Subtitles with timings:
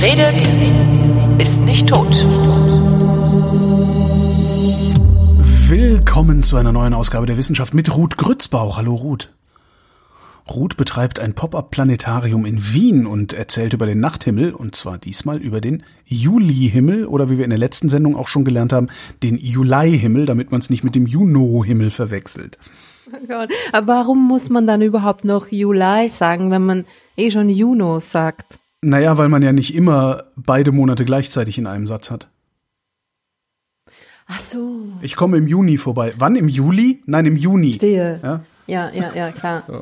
[0.00, 0.40] Wer redet,
[1.42, 2.06] ist nicht tot.
[5.68, 8.76] Willkommen zu einer neuen Ausgabe der Wissenschaft mit Ruth Grützbauch.
[8.76, 9.32] Hallo Ruth.
[10.48, 15.60] Ruth betreibt ein Pop-up-Planetarium in Wien und erzählt über den Nachthimmel, und zwar diesmal über
[15.60, 18.90] den Julihimmel oder wie wir in der letzten Sendung auch schon gelernt haben,
[19.24, 22.56] den Juleihimmel, damit man es nicht mit dem Juno-Himmel verwechselt.
[23.28, 23.46] Oh.
[23.72, 26.84] Aber warum muss man dann überhaupt noch Juli sagen, wenn man
[27.16, 28.60] eh schon Juno sagt?
[28.82, 32.28] Naja, weil man ja nicht immer beide Monate gleichzeitig in einem Satz hat.
[34.28, 34.82] Ach so.
[35.02, 36.12] Ich komme im Juni vorbei.
[36.18, 36.36] Wann?
[36.36, 37.02] Im Juli?
[37.06, 37.72] Nein, im Juni.
[37.72, 38.20] Stehe.
[38.22, 38.40] Ja?
[38.66, 39.62] Ja, ja, ja, klar.
[39.66, 39.72] So,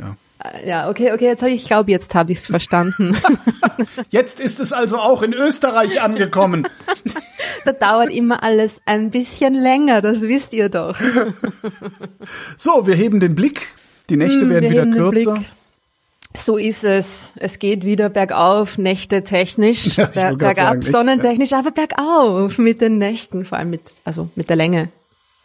[0.00, 0.16] ja.
[0.42, 3.14] Äh, Ja, okay, okay, jetzt habe ich, ich glaube, jetzt habe ich es verstanden.
[4.10, 6.66] Jetzt ist es also auch in Österreich angekommen.
[7.64, 10.98] da dauert immer alles ein bisschen länger, das wisst ihr doch.
[12.56, 13.68] So, wir heben den Blick.
[14.08, 15.42] Die Nächte Hm, werden wieder kürzer.
[16.36, 17.32] So ist es.
[17.36, 22.98] Es geht wieder bergauf, Nächte technisch, Ja, ber bergab, sagen, sonnentechnisch, aber bergauf mit den
[22.98, 24.88] Nächten, vor allem mit, also mit der Länge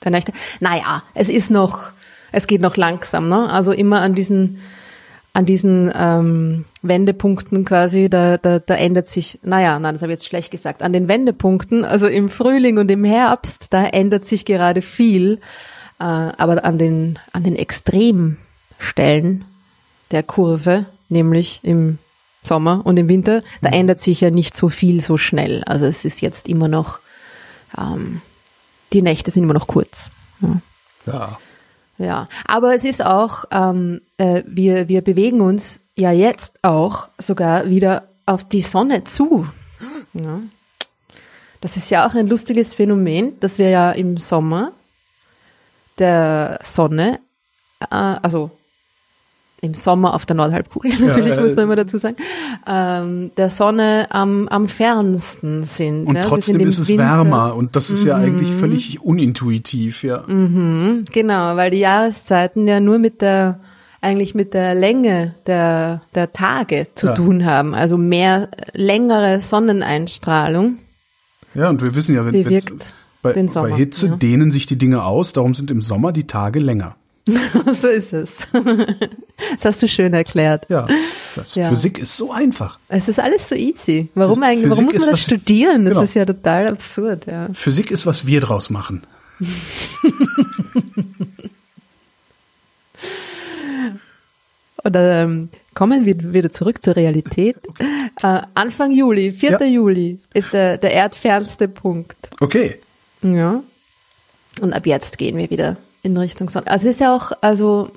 [0.04, 0.32] der Nächte.
[0.60, 1.92] Naja, es ist noch,
[2.32, 3.50] es geht noch langsam, ne?
[3.50, 4.62] Also immer an diesen,
[5.34, 10.20] an diesen ähm, Wendepunkten quasi, da, da, da ändert sich, naja, nein, das habe ich
[10.20, 14.46] jetzt schlecht gesagt, an den Wendepunkten, also im Frühling und im Herbst, da ändert sich
[14.46, 15.40] gerade viel,
[16.00, 19.46] äh, aber an den, an den Extremstellen
[20.12, 21.98] der Kurve, nämlich im
[22.44, 25.64] Sommer und im Winter, da ändert sich ja nicht so viel so schnell.
[25.66, 27.00] Also es ist jetzt immer noch,
[27.78, 28.22] ähm,
[28.94, 30.10] die Nächte sind immer noch kurz.
[30.42, 30.62] Ja.
[31.06, 31.38] Ja.
[32.00, 37.70] Ja, aber es ist auch, ähm, äh, wir, wir bewegen uns ja jetzt auch sogar
[37.70, 39.48] wieder auf die Sonne zu.
[40.14, 40.40] Ja.
[41.60, 44.72] Das ist ja auch ein lustiges Phänomen, dass wir ja im Sommer
[45.98, 47.20] der Sonne,
[47.90, 48.52] äh, also
[49.62, 52.16] im Sommer auf der Nordhalbkugel, natürlich ja, muss man immer dazu sagen,
[52.68, 56.06] ähm, der Sonne am, am fernsten sind.
[56.06, 56.24] Und ja.
[56.26, 57.08] Trotzdem ist es Winter- Mhm.
[57.32, 60.24] wärmer und das ist ja eigentlich völlig unintuitiv, ja.
[60.28, 63.60] Genau, weil die Jahreszeiten ja nur mit der
[64.00, 67.14] eigentlich mit der Länge der, der Tage zu Ja.
[67.16, 67.74] tun haben.
[67.74, 70.78] Also mehr längere Sonneneinstrahlung.
[71.56, 72.34] Ja, und wir wissen ja, wenn
[73.24, 76.28] bei, den Sommer, bei Hitze dehnen sich die Dinge aus, darum sind im Sommer die
[76.28, 76.96] Tage länger.
[77.74, 78.36] so ist es.
[79.52, 80.66] Das hast du schön erklärt.
[80.70, 80.88] Ja,
[81.54, 81.70] Ja.
[81.70, 82.80] Physik ist so einfach.
[82.90, 84.10] Es ist alles so easy.
[84.16, 84.68] Warum eigentlich?
[84.70, 85.86] Physik Warum muss man das was- studieren?
[85.86, 86.04] Das genau.
[86.04, 87.28] ist ja total absurd.
[87.28, 87.48] Ja.
[87.54, 89.04] Physik ist, was wir draus machen.
[94.84, 97.58] Oder ähm, kommen wir wieder zurück zur Realität.
[98.22, 99.52] Äh, Anfang Juli, 4.
[99.52, 99.64] Ja.
[99.66, 102.30] Juli, ist der, der erdfernste Punkt.
[102.40, 102.80] Okay.
[103.22, 103.62] Ja.
[104.62, 106.68] Und ab jetzt gehen wir wieder in Richtung Sonne.
[106.68, 107.92] Also es ist ja auch, also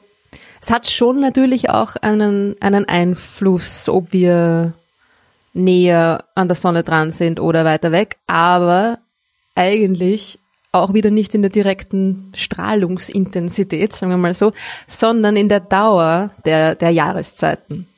[0.61, 4.75] es hat schon natürlich auch einen, einen Einfluss, ob wir
[5.53, 8.99] näher an der Sonne dran sind oder weiter weg, aber
[9.55, 10.39] eigentlich
[10.73, 14.53] auch wieder nicht in der direkten Strahlungsintensität, sagen wir mal so,
[14.87, 17.89] sondern in der Dauer der, der Jahreszeiten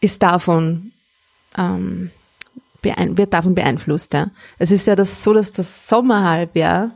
[0.00, 0.92] ist davon
[1.58, 2.10] ähm,
[2.82, 4.12] wird davon beeinflusst.
[4.12, 4.30] Ja.
[4.58, 6.90] Es ist ja das so, dass das Sommerhalbjahr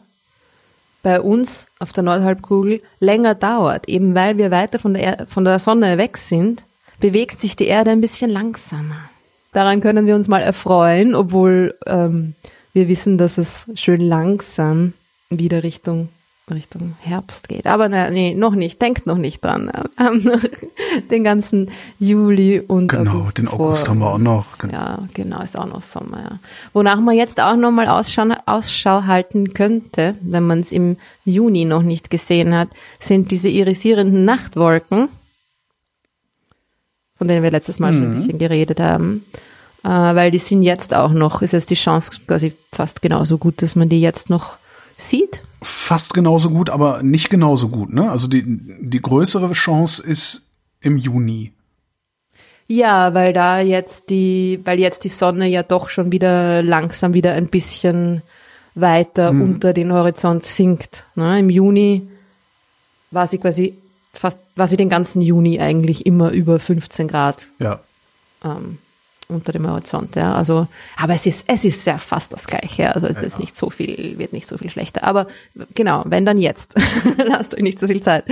[1.06, 5.44] bei uns auf der Nordhalbkugel länger dauert, eben weil wir weiter von der, er von
[5.44, 6.64] der Sonne weg sind,
[6.98, 9.08] bewegt sich die Erde ein bisschen langsamer.
[9.52, 12.34] Daran können wir uns mal erfreuen, obwohl ähm,
[12.72, 14.94] wir wissen, dass es schön langsam
[15.30, 16.08] wieder Richtung
[16.54, 17.66] Richtung Herbst geht.
[17.66, 18.80] Aber na, nee, noch nicht.
[18.80, 19.70] Denkt noch nicht dran.
[19.98, 20.40] Noch
[21.10, 24.62] den ganzen Juli und Genau, August den vor August haben wir auch noch.
[24.70, 26.38] Ja, genau, ist auch noch Sommer, ja.
[26.72, 31.82] Wonach man jetzt auch nochmal Ausschau, Ausschau halten könnte, wenn man es im Juni noch
[31.82, 32.68] nicht gesehen hat,
[33.00, 35.08] sind diese irisierenden Nachtwolken,
[37.18, 39.24] von denen wir letztes Mal schon ein bisschen geredet haben.
[39.82, 43.62] Äh, weil die sind jetzt auch noch, ist jetzt die Chance quasi fast genauso gut,
[43.62, 44.58] dass man die jetzt noch
[44.96, 45.42] sieht.
[45.66, 47.92] Fast genauso gut, aber nicht genauso gut.
[47.92, 48.08] Ne?
[48.10, 50.50] Also die, die größere Chance ist
[50.80, 51.52] im Juni.
[52.68, 57.32] Ja, weil da jetzt die, weil jetzt die Sonne ja doch schon wieder langsam wieder
[57.32, 58.22] ein bisschen
[58.74, 61.06] weiter unter den Horizont sinkt.
[61.16, 61.38] Ne?
[61.40, 62.06] Im Juni
[63.10, 63.74] war sie quasi
[64.12, 67.80] fast, war sie den ganzen Juni eigentlich immer über 15 Grad Ja.
[68.44, 68.78] ähm,
[69.28, 70.16] unter dem Horizont.
[70.16, 72.94] Ja, also, aber es ist, es ist ja fast das Gleiche.
[72.94, 75.04] Also es ist nicht so viel, wird nicht so viel schlechter.
[75.04, 75.26] Aber
[75.74, 76.74] genau, wenn dann jetzt,
[77.24, 78.24] lasst euch nicht so viel Zeit.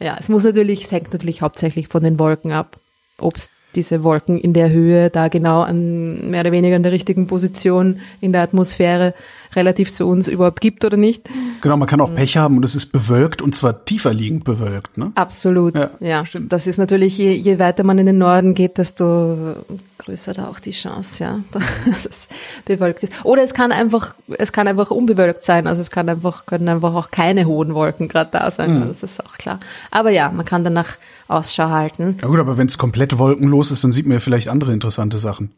[0.00, 2.76] Ja, es muss natürlich, es hängt natürlich hauptsächlich von den Wolken ab,
[3.18, 6.92] ob es diese Wolken in der Höhe da genau an mehr oder weniger in der
[6.92, 9.14] richtigen Position in der Atmosphäre
[9.56, 11.28] relativ zu uns überhaupt gibt oder nicht.
[11.60, 14.96] Genau, man kann auch Pech haben und es ist bewölkt und zwar tiefer liegend bewölkt.
[14.98, 15.12] Ne?
[15.14, 16.24] Absolut, Ja, ja.
[16.24, 16.52] stimmt.
[16.52, 19.56] Das ist natürlich, je, je weiter man in den Norden geht, desto
[20.04, 21.40] größer da auch die Chance, ja,
[21.86, 22.28] dass es
[22.64, 23.12] bewölkt ist.
[23.24, 25.66] Oder es kann einfach, es kann einfach unbewölkt sein.
[25.66, 28.80] Also es kann einfach, können einfach auch keine hohen Wolken gerade da sein.
[28.80, 28.88] Mhm.
[28.88, 29.60] Das ist auch klar.
[29.90, 30.96] Aber ja, man kann danach
[31.28, 32.18] Ausschau halten.
[32.20, 35.18] Ja gut, aber wenn es komplett wolkenlos ist, dann sieht man ja vielleicht andere interessante
[35.18, 35.52] Sachen.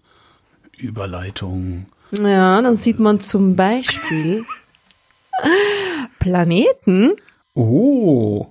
[0.77, 1.87] Überleitung.
[2.13, 4.45] Ja, dann sieht man zum Beispiel
[6.19, 7.13] Planeten.
[7.55, 8.47] Oh.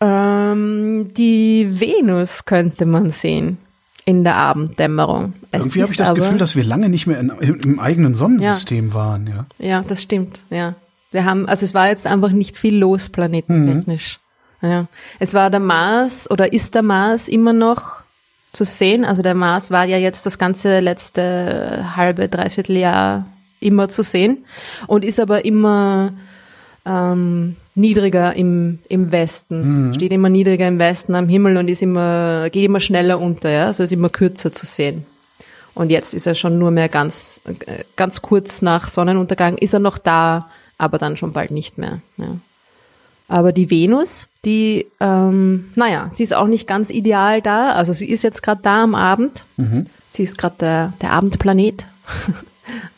[0.00, 3.58] Ähm, die Venus könnte man sehen
[4.08, 5.34] in der Abenddämmerung.
[5.50, 8.14] Es Irgendwie habe ich das aber- Gefühl, dass wir lange nicht mehr in, im eigenen
[8.14, 9.44] Sonnensystem waren, ja.
[9.58, 10.74] Ja, das stimmt, ja.
[11.10, 14.18] Wir haben, also es war jetzt einfach nicht viel los planetentechnisch.
[14.62, 14.86] Ja.
[15.18, 17.96] Es war der Mars oder ist der Mars immer noch
[18.50, 19.04] zu sehen.
[19.04, 23.26] Also der Mars war ja jetzt das ganze letzte halbe, dreiviertel Jahr
[23.60, 24.38] immer zu sehen
[24.86, 26.12] und ist aber immer
[26.86, 32.50] ähm, niedriger im, im Westen, steht immer niedriger im Westen am Himmel und ist immer,
[32.50, 35.06] geht immer schneller unter, ja, also ist immer kürzer zu sehen.
[35.74, 37.40] Und jetzt ist er schon nur mehr ganz,
[37.94, 42.00] ganz kurz nach Sonnenuntergang, ist er noch da, aber dann schon bald nicht mehr.
[42.16, 42.36] Ja.
[43.28, 47.72] Aber die Venus, die, ähm, naja, sie ist auch nicht ganz ideal da.
[47.72, 49.44] Also sie ist jetzt gerade da am Abend.
[50.08, 51.86] Sie ist gerade der, der Abendplanet.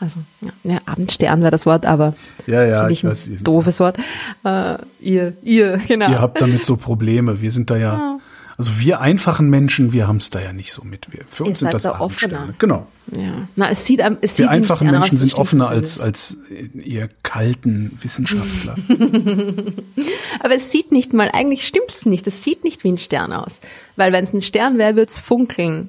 [0.01, 2.15] Also, ja, ja, Abendstern wäre das Wort, aber
[2.47, 3.31] Ja, ja, ich ich ein weiß.
[3.43, 3.99] doofes Wort.
[4.45, 6.11] Äh, ihr, ihr, genau.
[6.11, 7.41] Ihr habt damit so Probleme.
[7.41, 8.19] Wir sind da ja,
[8.57, 11.09] also wir einfachen Menschen, wir haben es da ja nicht so mit.
[11.13, 12.35] Wir, für Ihr uns sind seid das da Abendsterne.
[12.37, 12.55] offener.
[12.59, 12.87] Genau.
[13.13, 13.33] ja.
[13.57, 16.37] Na, es sieht, es sieht Wir nicht einfachen Menschen sind stimmt offener als, als
[16.75, 18.77] ihr kalten Wissenschaftler.
[20.41, 23.61] Aber es sieht nicht mal, eigentlich stimmt's nicht, es sieht nicht wie ein Stern aus.
[23.97, 25.89] Weil wenn es ein Stern wäre, würde es funkeln.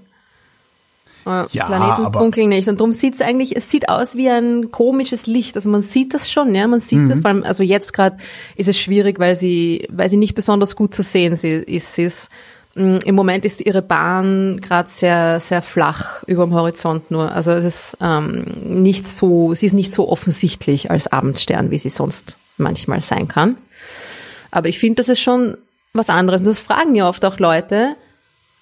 [1.25, 2.67] Ja, Planeten aber- funkeln nicht.
[2.67, 5.55] Und darum sieht es eigentlich, es sieht aus wie ein komisches Licht.
[5.55, 6.67] Also man sieht das schon, ja.
[6.67, 7.09] Man sieht Mhm.
[7.09, 8.17] das, vor allem, also jetzt gerade
[8.55, 11.93] ist es schwierig, weil sie, weil sie nicht besonders gut zu sehen sie, ist.
[11.95, 12.29] Sie ist
[12.75, 17.31] mh, Im Moment ist ihre Bahn gerade sehr, sehr flach über dem Horizont nur.
[17.31, 21.89] Also es ist ähm, nicht so, sie ist nicht so offensichtlich als Abendstern, wie sie
[21.89, 23.57] sonst manchmal sein kann.
[24.51, 25.57] Aber ich finde, das ist schon
[25.93, 26.41] was anderes.
[26.41, 27.95] Und das fragen ja oft auch Leute.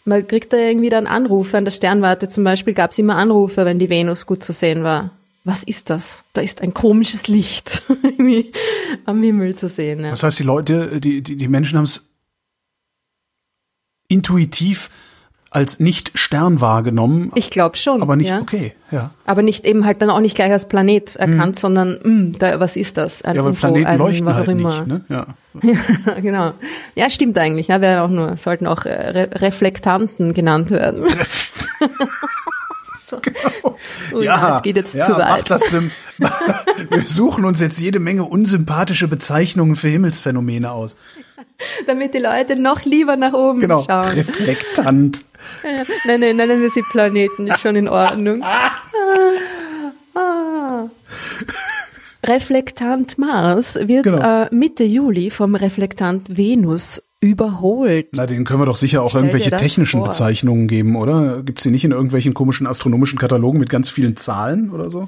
[0.06, 1.58] Man kriegt da irgendwie dann Anrufe.
[1.58, 4.84] An der Sternwarte zum Beispiel gab es immer Anrufe, wenn die Venus gut zu sehen
[4.84, 5.12] war.
[5.44, 6.26] Was ist das?
[6.34, 7.84] Da ist ein komisches Licht
[9.06, 10.02] am Himmel zu sehen.
[10.02, 10.10] Ja.
[10.12, 12.10] Das heißt, die Leute, die, die, die Menschen haben es
[14.08, 14.90] intuitiv
[15.52, 18.02] als nicht Stern wahrgenommen, Ich glaube schon.
[18.02, 18.40] aber nicht ja.
[18.40, 19.10] okay, ja.
[19.26, 22.76] Aber nicht eben halt dann auch nicht gleich als Planet erkannt, sondern mh, da, was
[22.76, 23.24] ist das?
[23.24, 23.38] Ein Mhm.
[23.38, 24.86] Ja, weil UFO, Planeten ein, leuchten was auch halt immer.
[24.86, 25.02] nicht, ne?
[25.10, 25.28] Ja.
[26.06, 26.52] Ja, genau.
[26.96, 27.68] Ja, stimmt eigentlich.
[27.68, 31.04] Ja, wäre auch nur, sollten auch äh, Re Reflektanten genannt werden.
[33.00, 33.20] so.
[34.14, 35.50] Ui, das geht jetzt ja, zu weit.
[36.90, 40.98] wir suchen uns jetzt jede Menge unsympathische Bezeichnungen für Himmelsphänomene aus.
[41.88, 43.84] Damit die Leute noch lieber nach oben Genau.
[43.84, 44.08] schauen.
[44.10, 45.26] Reflektant.
[46.06, 48.44] Nein, nein, nennen wir sie Planeten, ist schon in Ordnung.
[50.16, 50.90] Ah, ah.
[52.26, 54.44] Reflektant Mars wird Genau.
[54.44, 58.08] äh, Mitte Juli vom Reflektant Venus überholt.
[58.12, 60.10] Na, denen können wir doch sicher auch Stell irgendwelche technischen vor.
[60.10, 61.42] Bezeichnungen geben, oder?
[61.44, 65.08] Gibt's die nicht in irgendwelchen komischen astronomischen Katalogen mit ganz vielen Zahlen oder so?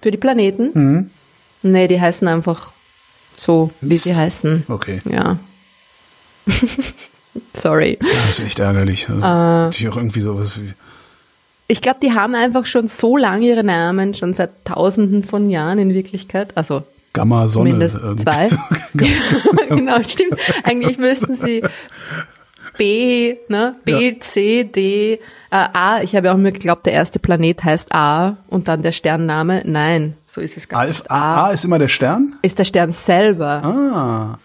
[0.00, 0.70] Für die Planeten?
[0.74, 1.10] Mhm.
[1.62, 2.70] Nee, die heißen einfach
[3.34, 4.04] so, wie Mist.
[4.04, 4.64] sie heißen.
[4.68, 5.00] Okay.
[5.10, 5.38] Ja.
[7.54, 7.98] Sorry.
[8.00, 9.08] Das ist echt ärgerlich.
[9.08, 9.70] Also, Ah.
[9.72, 10.72] sich auch irgendwie sowas wie.
[11.68, 15.78] Ich glaube, die haben einfach schon so lange ihre Namen, schon seit tausenden von Jahren
[15.78, 16.56] in Wirklichkeit.
[16.56, 17.70] Also Gamma Sonne.
[17.70, 18.22] Irgendwie.
[18.22, 18.48] zwei.
[19.68, 20.38] genau, stimmt.
[20.64, 21.62] Eigentlich müssten sie
[22.76, 23.74] B, ne?
[23.84, 24.20] B, Ja.
[24.20, 25.18] C, D, äh,
[25.50, 26.00] A.
[26.02, 29.62] Ich habe ja auch immer geglaubt, der erste Planet heißt A und dann der Sternname.
[29.64, 31.10] Nein, so ist es gar Alf, nicht.
[31.10, 32.36] A, A ist immer der Stern?
[32.42, 33.62] ist der Stern selber.
[33.64, 34.38] Ah.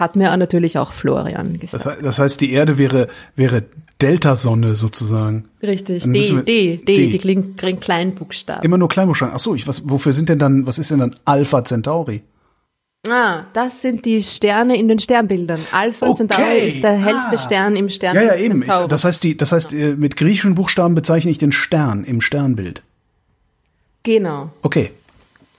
[0.00, 1.98] Hat mir auch natürlich auch Florian Das, gesagt.
[1.98, 3.62] he- das heißt, die Erde wäre, wäre
[4.00, 5.44] Deltasonne sozusagen.
[5.62, 6.04] Richtig.
[6.04, 7.06] D, wir- D, D, D.
[7.12, 8.64] die klingt Kleinbuchstaben.
[8.64, 9.34] Immer nur Kleinbuchstaben.
[9.36, 12.22] Ach so, ich, was, wofür sind denn dann, was ist denn dann Alpha Centauri?
[13.08, 15.60] Ah, das sind die Sterne in den Sternbildern.
[15.72, 16.16] Alpha Okay.
[16.16, 17.38] Centauri ist der hellste Ah.
[17.38, 18.14] Stern im Stern.
[18.16, 18.60] Ja, ja, eben.
[18.60, 18.88] Centaurus.
[18.88, 22.82] das heißt, die, das heißt, äh, mit griechischen Buchstaben bezeichne ich den Stern im Sternbild.
[24.02, 24.50] Genau.
[24.62, 24.92] Okay.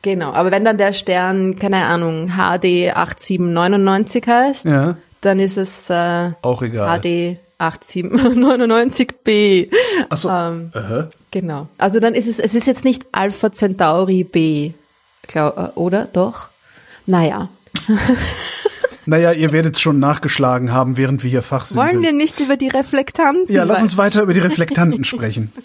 [0.01, 4.98] Genau, aber wenn dann der Stern, keine Ahnung, HD 8799 heißt, Ja.
[5.22, 7.00] dann ist es äh, Auch egal.
[7.00, 9.70] HD 8799b.
[10.10, 10.29] Ach so.
[10.29, 11.10] Ähm, Aha.
[11.29, 11.67] genau.
[11.77, 14.72] Also dann ist es, es ist jetzt nicht Alpha Centauri B,
[15.27, 16.08] glaub, äh, oder?
[16.12, 16.50] Doch?
[17.05, 17.50] Naja.
[19.08, 21.88] Naja, ihr werdet es schon nachgeschlagen haben, während wir hier fachsimpeln.
[21.89, 23.51] Wollen wir nicht über die Reflektanten?
[23.53, 25.51] ja, lass uns weiter über die Reflektanten sprechen.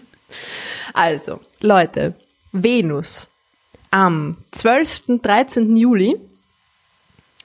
[0.95, 2.15] Also, Leute,
[2.53, 3.29] Venus
[3.97, 5.23] am 12.
[5.23, 5.75] 13.
[5.75, 6.17] Juli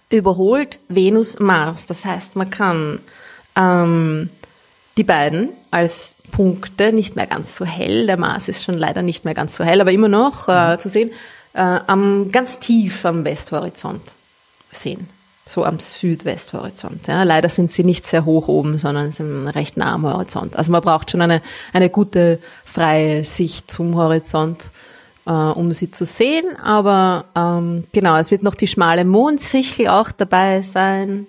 [0.09, 1.85] überholt Venus Mars.
[1.85, 2.99] Das heißt, man kann
[3.55, 4.29] ähm,
[4.97, 8.05] die beiden als Punkte, nicht mehr ganz so hell.
[8.05, 10.89] Der Mars ist schon leider nicht mehr ganz so hell, aber immer noch äh, zu
[10.89, 11.11] sehen,
[11.53, 14.15] äh, am, ganz tief am Westhorizont
[14.71, 15.07] sehen.
[15.45, 17.07] So am Südwesthorizont.
[17.07, 17.23] Ja.
[17.23, 20.57] Leider sind sie nicht sehr hoch oben, sondern sind recht nah am Horizont.
[20.57, 21.41] Also man braucht schon eine,
[21.71, 24.59] eine gute freie Sicht zum Horizont,
[25.25, 26.55] äh, um sie zu sehen.
[26.57, 31.27] Aber ähm, genau, es wird noch die schmale Mondsichel auch dabei sein.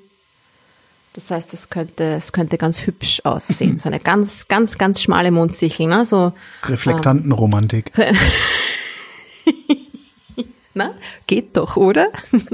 [1.14, 3.78] Das heißt, es könnte, es könnte ganz hübsch aussehen.
[3.78, 6.04] So eine ganz, ganz, ganz schmale Mondsichel, ne?
[6.04, 6.32] So,
[6.64, 7.92] Reflektantenromantik.
[10.74, 10.94] na,
[11.26, 12.08] geht doch, oder?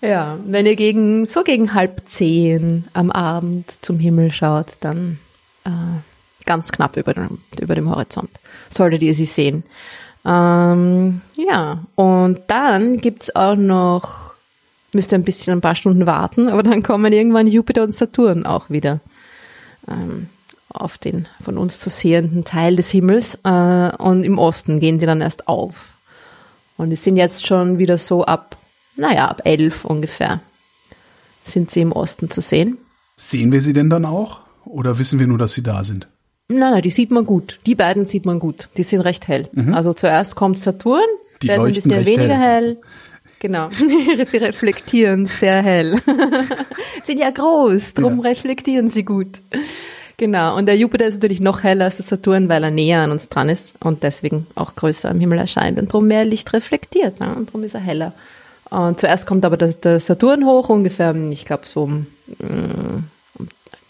[0.00, 5.20] ja, wenn ihr gegen, so gegen halb zehn am Abend zum Himmel schaut, dann
[5.64, 5.70] äh,
[6.50, 8.30] ganz knapp über dem, über dem Horizont
[8.70, 9.62] solltet ihr sie sehen.
[10.24, 14.30] Ähm, ja, und dann gibt's auch noch
[14.92, 18.68] müsste ein bisschen ein paar Stunden warten, aber dann kommen irgendwann Jupiter und Saturn auch
[18.68, 18.98] wieder
[19.86, 20.28] ähm,
[20.68, 25.06] auf den von uns zu sehenden Teil des Himmels äh, und im Osten gehen sie
[25.06, 25.94] dann erst auf.
[26.76, 28.56] Und die sind jetzt schon wieder so ab,
[28.96, 30.40] naja, ab elf ungefähr
[31.44, 32.78] sind sie im Osten zu sehen.
[33.14, 34.40] Sehen wir sie denn dann auch?
[34.64, 36.08] Oder wissen wir nur, dass sie da sind?
[36.50, 37.58] Nein, nein, die sieht man gut.
[37.66, 38.68] Die beiden sieht man gut.
[38.76, 39.48] Die sind recht hell.
[39.72, 41.00] Also zuerst kommt Saturn,
[41.42, 42.60] Die der ist ein bisschen weniger hell.
[42.60, 42.76] hell.
[43.38, 43.68] Genau.
[44.26, 45.96] sie reflektieren sehr hell.
[47.04, 48.30] sind ja groß, drum Ja.
[48.30, 49.40] reflektieren sie gut.
[50.18, 50.56] Genau.
[50.58, 53.28] Und der Jupiter ist natürlich noch heller als der Saturn, weil er näher an uns
[53.30, 57.20] dran ist und deswegen auch größer am Himmel erscheint und drum mehr Licht reflektiert.
[57.20, 57.34] Ne?
[57.34, 58.12] Und drum ist er heller.
[58.68, 62.06] Und zuerst kommt aber der, der Saturn hoch, ungefähr, ich glaube, so um,
[62.38, 63.04] mm, um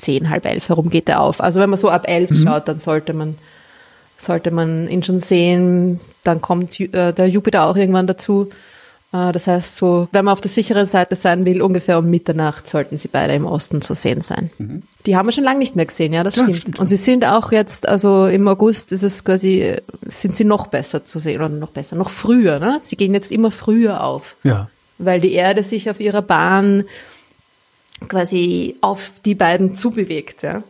[0.01, 1.41] zehn, halb elf herum geht er auf.
[1.41, 3.37] Also wenn man so ab elf schaut, dann sollte man
[4.19, 5.99] sollte man ihn schon sehen.
[6.25, 8.51] Dann kommt äh, der Jupiter auch irgendwann dazu.
[9.15, 12.69] Äh, das heißt, so, wenn man auf der sicheren Seite sein will, ungefähr um Mitternacht
[12.69, 14.51] sollten sie beide im Osten zu sehen sein.
[15.07, 16.59] Die haben wir schon lange nicht mehr gesehen, ja, das Ja, stimmt.
[16.59, 19.75] stimmt, Und sie sind auch jetzt, also im August ist es quasi,
[20.07, 22.79] sind sie noch besser zu sehen oder noch besser, noch früher, ne?
[22.83, 24.69] Sie gehen jetzt immer früher auf Ja.
[24.99, 26.85] weil die Erde sich auf ihrer Bahn
[28.09, 30.43] quasi auf die beiden zubewegt.
[30.43, 30.63] Ja?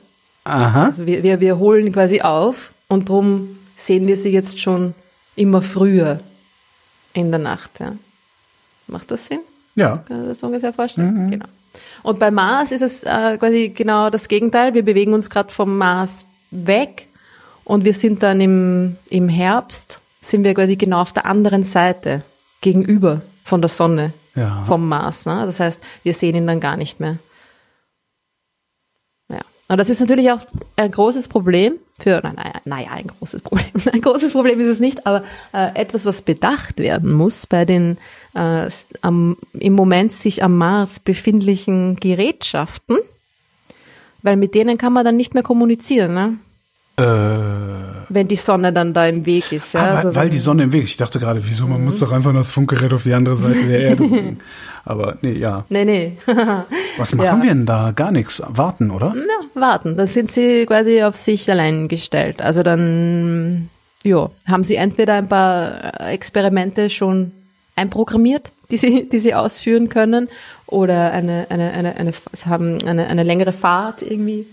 [0.44, 0.86] Aha.
[0.86, 4.94] Also wir, wir, wir holen quasi auf und drum sehen wir sie jetzt schon
[5.36, 6.20] immer früher
[7.12, 7.80] in der Nacht.
[7.80, 7.96] Ja?
[8.86, 9.40] Macht das Sinn?
[9.74, 9.98] Ja.
[9.98, 11.30] Kann man das ungefähr vorstellen?
[11.30, 11.46] Genau.
[12.02, 14.74] Und bei Mars ist es äh, quasi genau das Gegenteil.
[14.74, 17.06] Wir bewegen uns gerade vom Mars weg
[17.64, 22.22] und wir sind dann im, im Herbst, sind wir quasi genau auf der anderen Seite
[22.60, 24.64] gegenüber von der Sonne, Ja.
[24.64, 25.26] vom Mars.
[25.26, 25.42] Ne?
[25.46, 27.18] Das heißt, wir sehen ihn dann gar nicht mehr.
[29.28, 29.40] Ja.
[29.68, 30.40] Und das ist natürlich auch
[30.76, 33.66] ein großes Problem für, naja, naja, ein großes Problem.
[33.92, 35.22] Ein großes Problem ist es nicht, aber
[35.52, 37.98] äh, etwas, was bedacht werden muss bei den
[38.34, 38.68] äh,
[39.02, 42.98] am, im Moment sich am Mars befindlichen Gerätschaften,
[44.22, 46.38] weil mit denen kann man dann nicht mehr kommunizieren, ne?
[47.00, 49.74] Äh, wenn die Sonne dann da im Weg ist.
[49.74, 49.80] Ja?
[49.80, 50.90] ah, weil, Also weil die Sonne im Weg ist.
[50.90, 53.62] Ich dachte gerade, wieso, man muss doch einfach nur das Funkgerät auf die andere Seite
[53.68, 54.40] der Erde bringen.
[54.84, 55.64] Aber nee, ja.
[55.68, 56.16] Nee, nee.
[56.98, 57.42] Was machen Ja.
[57.42, 57.92] wir denn da?
[57.92, 58.42] Gar nichts.
[58.48, 59.14] Warten, oder?
[59.16, 59.96] Ja, warten.
[59.96, 62.40] Dann sind sie quasi auf sich allein gestellt.
[62.42, 63.68] Also dann,
[64.04, 67.32] ja, haben sie entweder ein paar Experimente schon
[67.76, 70.28] einprogrammiert, die sie, die sie ausführen können,
[70.66, 72.12] oder eine, eine, eine, eine,
[72.46, 74.46] haben eine, eine längere Fahrt irgendwie.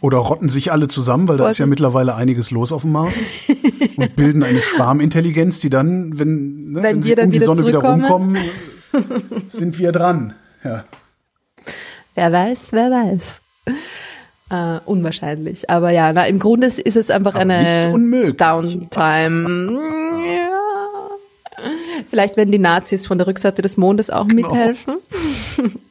[0.00, 3.14] Oder rotten sich alle zusammen, weil da ist ja mittlerweile einiges los auf dem Mars.
[3.96, 7.46] und bilden eine Schwarmintelligenz, die dann, wenn, ne, Wenn sie wir dann um die wieder
[7.54, 8.38] Sonne wieder rumkommen,
[9.48, 10.34] sind wir dran.
[10.64, 10.84] Ja.
[12.14, 13.40] Wer weiß, wer weiß.
[14.50, 15.68] Äh, unwahrscheinlich.
[15.68, 17.90] Aber ja, na, im Grunde ist ist es einfach Aber eine.
[18.34, 19.78] Downtime.
[20.36, 20.48] Ja.
[22.06, 24.48] Vielleicht werden die Nazis von der Rückseite des Mondes auch Genau.
[24.48, 24.94] mithelfen.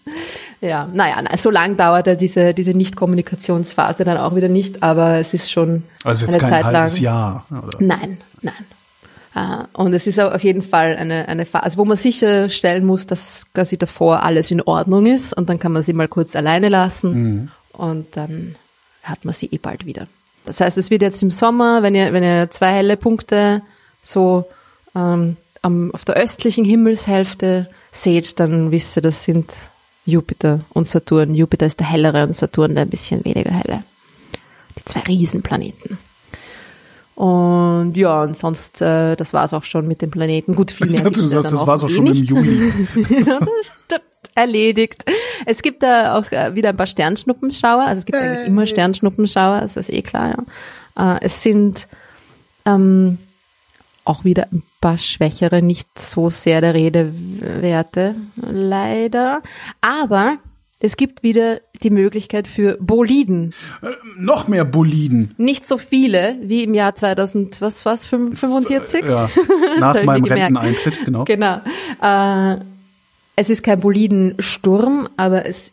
[0.61, 5.17] ja, naja, na, so lang dauert ja diese, diese Nicht-Kommunikationsphase dann auch wieder nicht, aber
[5.17, 7.03] es ist schon Also jetzt eine kein Zeit halbes lang.
[7.03, 7.45] Jahr.
[7.51, 7.77] Oder?
[7.79, 8.53] Nein, nein.
[9.35, 13.45] Äh, Und es ist auf jeden Fall eine, eine Phase, wo man sicherstellen muss, dass
[13.53, 17.51] quasi davor alles in Ordnung ist und dann kann man sie mal kurz alleine lassen
[17.73, 18.55] und dann
[19.03, 20.07] hat man sie eh bald wieder.
[20.45, 23.61] Das heißt, es wird jetzt im Sommer, wenn ihr, wenn ihr zwei helle Punkte
[24.01, 24.45] so
[24.95, 29.51] ähm, am, auf der östlichen Himmelshälfte seht, dann wisst ihr, das sind
[30.07, 31.35] Jupiter und Saturn.
[31.35, 33.83] Jupiter ist der hellere und Saturn der ein bisschen weniger helle.
[34.77, 35.97] Die zwei Riesenplaneten.
[37.15, 40.55] Und ja, und sonst, äh, das war's auch schon mit den Planeten.
[40.55, 42.29] Gut, viel Ich mehr dachte, du sagst, das war's auch eh schon im nicht.
[42.29, 42.71] Juli.
[44.35, 45.03] Erledigt.
[45.45, 47.85] Es gibt da auch äh, wieder ein paar Sternschnuppenschauer.
[47.85, 50.45] Also es gibt eigentlich immer Sternschnuppenschauer, das ist eh klar.
[50.95, 51.15] Ja.
[51.15, 51.87] Äh, es sind
[52.65, 53.17] ähm,
[54.05, 57.11] auch wieder ein paar schwächere, nicht so sehr der Rede
[57.61, 59.41] Werte, leider.
[59.81, 60.37] Aber
[60.79, 63.53] es gibt wieder die Möglichkeit für Boliden.
[63.81, 65.33] Äh, noch mehr Boliden.
[65.37, 69.05] Nicht so viele wie im Jahr 2000, was war's, 45?
[69.05, 69.45] Ja, Das
[69.79, 70.25] nach meinem.
[70.25, 71.25] Renteneintritt, genau.
[71.25, 71.61] Genau.
[72.01, 72.57] Äh,
[73.35, 75.71] es ist kein Bolidensturm, aber es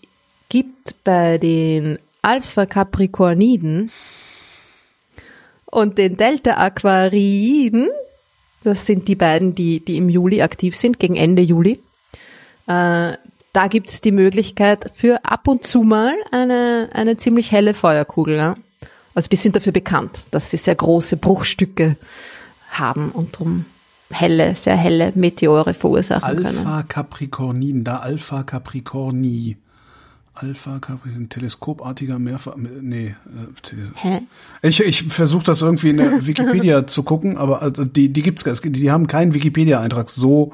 [0.48, 3.90] gibt bei den Alpha-Capricorniden
[5.66, 7.88] und den Delta-Aquariden,
[8.64, 11.80] das sind die beiden, die, die im Juli aktiv sind, gegen Ende Juli,
[12.66, 13.12] äh,
[13.54, 18.36] da gibt es die Möglichkeit für ab und zu mal eine, eine ziemlich helle Feuerkugel.
[18.36, 18.56] Ja?
[19.14, 21.96] Also die sind dafür bekannt, dass sie sehr große Bruchstücke
[22.70, 23.64] haben und drum
[24.10, 26.46] helle, sehr helle Meteore verursachen können.
[26.46, 29.56] Alpha Capricorniden, da Alpha Capricorni.
[30.34, 32.56] Alpha Capri ist ein teleskopartiger Mehrfach.
[32.56, 34.20] Nee, äh, Tele Hä?
[34.62, 38.42] ich, ich versuche das irgendwie in der Wikipedia zu gucken, aber also die, die gibt's
[38.42, 38.64] gar nicht.
[38.64, 40.52] Die haben keinen Wikipedia-Eintrag so.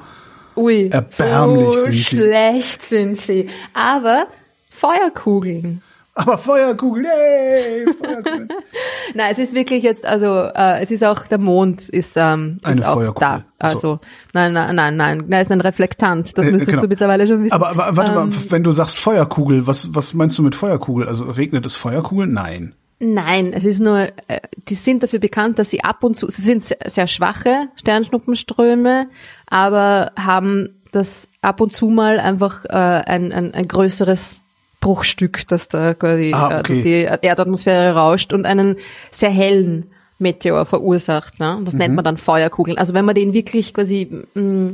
[0.55, 2.03] Ui, Erbärmlich so sind sie.
[2.03, 3.47] schlecht sind sie.
[3.73, 4.27] Aber
[4.69, 5.81] Feuerkugeln.
[6.13, 7.85] Aber Feuerkugel, yay!
[7.85, 8.47] Feuerkugel.
[9.15, 12.65] Nein, es ist wirklich jetzt, also äh, es ist auch, der Mond ist, ähm, ist
[12.65, 13.19] Eine auch Feuerkugel.
[13.27, 13.45] da.
[13.59, 13.99] Also,
[14.33, 16.37] nein, nein, nein, nein, nein, ist ein Reflektant.
[16.37, 16.81] Das Äh, müsstest genau.
[16.81, 17.53] du mittlerweile schon wissen.
[17.53, 21.07] Aber, aber warte Ähm, mal, wenn du sagst Feuerkugel, was, was meinst du mit Feuerkugel?
[21.07, 22.31] Also regnet es Feuerkugeln?
[22.33, 22.75] Nein.
[22.99, 26.41] Nein, es ist nur, äh, die sind dafür bekannt, dass sie ab und zu, sie
[26.43, 29.07] sind sehr, sehr schwache Sternschnuppenströme,
[29.47, 34.40] aber haben das ab und zu mal einfach äh, ein, ein, ein größeres
[34.81, 36.81] Bruchstück, das da quasi Ah, äh, okay.
[36.81, 38.75] die Erdatmosphäre rauscht und einen
[39.11, 41.39] sehr hellen Meteor verursacht.
[41.39, 41.59] Ne?
[41.63, 42.77] Das nennt man dann Feuerkugeln.
[42.77, 44.73] Also wenn man den wirklich quasi, mh,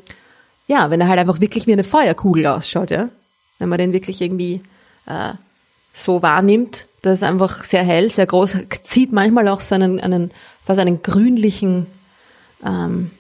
[0.68, 3.10] ja, wenn er halt einfach wirklich wie eine Feuerkugel ausschaut, ja,
[3.60, 4.62] wenn man den wirklich irgendwie
[5.06, 5.34] äh,
[5.94, 10.32] so wahrnimmt, das ist einfach sehr hell, sehr groß, zieht manchmal auch so einen, einen
[10.66, 11.86] fast einen grünlichen
[12.66, 13.12] ähm,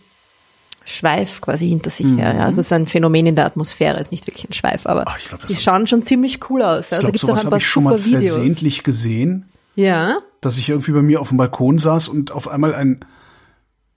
[0.90, 2.34] Schweif quasi hinter sich her.
[2.36, 2.46] Ja.
[2.46, 5.16] Also es ist ein Phänomen in der Atmosphäre, ist nicht wirklich ein Schweif, aber Ah,
[5.20, 6.88] ich glaub, die schauen schon ziemlich cool aus.
[6.88, 8.34] Ich Also da glaube, gibt's auch sowas ein habe paar ich schon mal Videos.
[8.34, 12.74] versehentlich gesehen, Ja, dass ich irgendwie bei mir auf dem Balkon saß und auf einmal
[12.74, 13.04] ein,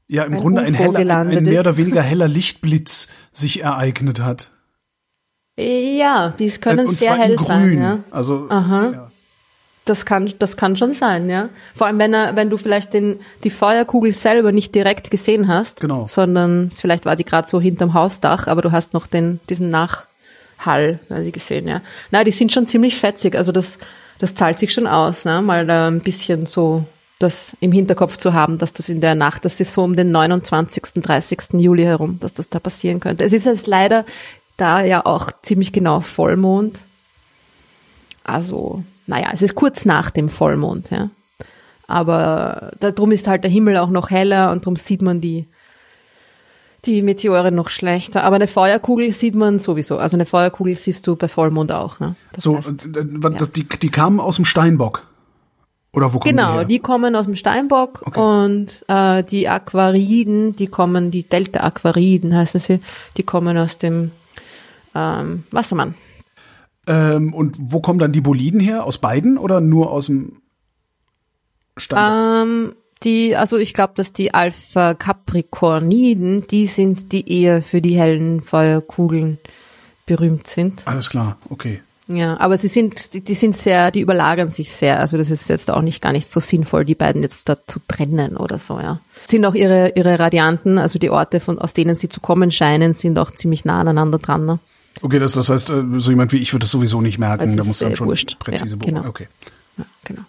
[0.09, 4.21] ja, im Ein Grunde ein, heller, ein, ein mehr oder weniger heller Lichtblitz sich ereignet
[4.21, 4.51] hat.
[5.59, 7.47] ja, die können und sehr zwar hell in grün.
[7.47, 7.79] sein.
[7.79, 7.99] Ja.
[8.11, 8.91] Also, Aha.
[8.93, 9.10] ja.
[9.87, 11.49] Das kann, das kann schon sein, ja.
[11.75, 15.81] Vor allem, wenn er, wenn du vielleicht den, die Feuerkugel selber nicht direkt gesehen hast,
[15.81, 16.07] Genau.
[16.07, 20.99] sondern vielleicht war die gerade so hinterm Hausdach, aber du hast noch den, diesen Nachhall
[21.09, 21.81] quasi gesehen, ja.
[22.11, 23.79] Na, die sind schon ziemlich fetzig, also das,
[24.19, 25.41] das zahlt sich schon aus, ne?
[25.43, 26.85] mal da ein bisschen so
[27.19, 30.11] das im Hinterkopf zu haben, dass das in der Nacht, das ist so um den
[30.11, 31.39] 29., 30.
[31.55, 33.25] Juli herum, dass das da passieren könnte.
[33.25, 34.05] Es ist jetzt leider
[34.57, 36.79] da ja auch ziemlich genau Vollmond.
[38.25, 41.11] Also, naja, es ist kurz nach dem Vollmond, ja.
[41.89, 45.49] Aber darum ist halt der Himmel auch noch heller und darum sieht man die,
[46.85, 48.23] die Meteore noch schlechter.
[48.23, 49.99] Aber eine Feuerkugel sieht man sowieso.
[49.99, 51.99] Also eine Feuerkugel siehst du bei Vollmond auch.
[51.99, 52.15] Ne?
[52.33, 55.03] Das so, heißt, äh, das, die, die kamen aus dem Steinbock.
[55.93, 58.21] Oder wo kommen die genau, die kommen aus dem Steinbock Okay.
[58.21, 62.81] und äh, die Aquariden, die kommen, die Delta-Aquariden heißen sie,
[63.17, 64.13] die kommen aus dem
[64.95, 65.97] ähm, Wassermann.
[66.87, 68.85] Ähm, und wo kommen dann die Boliden her?
[68.85, 70.41] Aus beiden oder nur aus dem
[71.77, 72.43] Steinbock?
[72.43, 77.99] Ähm, die, also ich glaube, dass die Alpha Capricorniden, die sind, die eher für die
[77.99, 79.39] hellen Feuerkugeln
[80.07, 80.87] berühmt sind.
[80.87, 81.81] Alles klar, okay.
[82.09, 84.99] Ja, aber sie sind, die, die sind sehr, die überlagern sich sehr.
[84.99, 87.79] Also das ist jetzt auch nicht gar nicht so sinnvoll, die beiden jetzt da zu
[87.87, 88.99] trennen oder so, ja.
[89.27, 92.95] Sind auch ihre, ihre Radianten, also die Orte, von, aus denen sie zu kommen scheinen,
[92.95, 94.45] sind auch ziemlich nah aneinander dran.
[94.45, 94.59] Ne?
[95.03, 97.43] Okay, das, das heißt, äh, so jemand wie ich würde das sowieso nicht merken.
[97.43, 98.39] Also Da muss dann äh, schon wurscht.
[98.39, 98.95] präzise Ja, beobachten.
[98.97, 99.09] genau.
[99.09, 99.29] Okay.
[99.79, 100.23] Ja, genau.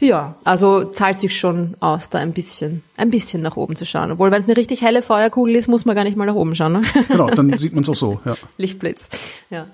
[0.00, 4.12] Ja, also zahlt sich schon aus, da ein bisschen, ein bisschen nach oben zu schauen.
[4.12, 6.54] Obwohl, wenn es eine richtig helle Feuerkugel ist, muss man gar nicht mal nach oben
[6.54, 6.72] schauen.
[6.74, 6.82] Ne?
[7.08, 8.36] Genau, dann sieht man es auch so, ja.
[8.58, 9.08] Lichtblitz.
[9.50, 9.66] Ja.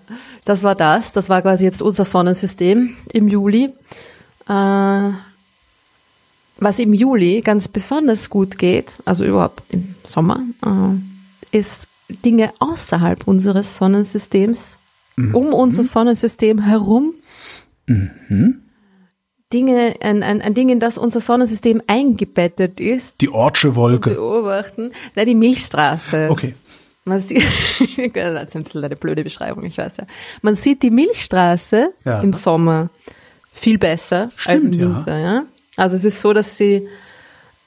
[0.47, 1.13] Das war das.
[1.13, 3.71] Das war quasi jetzt unser Sonnensystem im Juli.
[4.49, 5.11] Äh,
[6.59, 13.27] was im Juli ganz besonders gut geht, also überhaupt im Sommer, äh, ist Dinge außerhalb
[13.27, 14.79] unseres Sonnensystems,
[15.17, 17.15] um unser Sonnensystem herum.
[19.53, 24.11] Dinge, ein, ein, ein Ding, in das unser Sonnensystem eingebettet ist, Die Ortsche Wolke.
[24.11, 24.91] beobachten.
[25.15, 26.29] Na, die Milchstraße.
[26.31, 26.55] Okay.
[27.05, 27.43] Man sieht,
[28.15, 30.07] das ist ein bisschen eine blöde Beschreibung, ich weiß ja.
[30.43, 32.21] Man sieht die Milchstraße Ja.
[32.23, 32.89] im Sommer
[33.53, 34.97] viel besser als im Stimmt, ja.
[34.97, 35.43] Winter, ja.
[35.77, 36.89] Also es ist so, dass sie,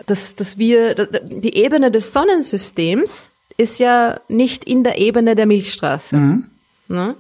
[0.08, 5.46] dass, dass wir, dass die Ebene des Sonnensystems ist ja nicht in der Ebene der
[5.46, 6.16] Milchstraße.
[6.16, 6.46] Mhm.
[6.88, 7.16] Ne?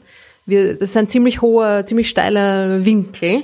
[0.45, 3.43] Wir, das ist ein ziemlich hoher, ziemlich steiler Winkel,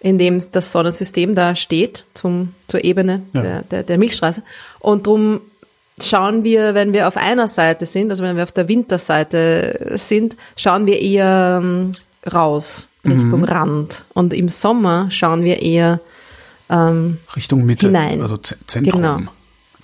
[0.00, 3.42] in dem das Sonnensystem da steht, zum, zur Ebene Ja.
[3.42, 4.42] der, der, der Milchstraße.
[4.78, 5.40] Und drum
[6.00, 10.36] schauen wir, wenn wir auf einer Seite sind, also wenn wir auf der Winterseite sind,
[10.56, 11.96] schauen wir eher ähm,
[12.32, 14.04] raus Richtung Rand.
[14.14, 15.98] Und im Sommer schauen wir eher
[16.70, 18.22] ähm, Richtung Mitte, hinein.
[18.22, 19.00] also Z Zentrum.
[19.02, 19.18] Genau.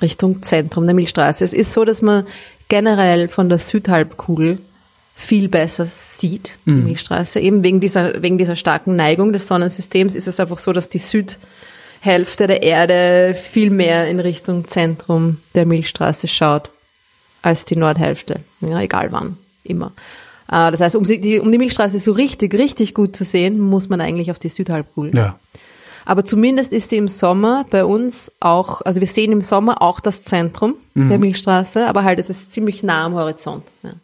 [0.03, 1.45] Richtung Zentrum der Milchstraße.
[1.45, 2.27] Es ist so, dass man
[2.69, 4.59] generell von der Südhalbkugel
[5.15, 7.39] viel besser sieht, die Milchstraße.
[7.39, 10.99] Eben wegen dieser, wegen dieser starken Neigung des Sonnensystems ist es einfach so, dass die
[10.99, 16.71] Südhälfte der Erde viel mehr in Richtung Zentrum der Milchstraße schaut
[17.43, 18.41] als die Nordhälfte.
[18.61, 19.93] Ja, egal wann, immer.
[20.51, 23.89] Äh, Das heißt, um, die, um die Milchstraße so richtig, richtig gut zu sehen, muss
[23.89, 25.15] man eigentlich auf die Südhalbkugel.
[25.15, 25.39] Ja.
[26.07, 30.01] Aber zumindest ist sie im Sommer bei uns auch, also wir sehen im Sommer auch
[30.01, 33.65] das Zentrum der Milchstraße, aber halt es ist ziemlich nah am Horizont.
[33.83, 33.95] Ja.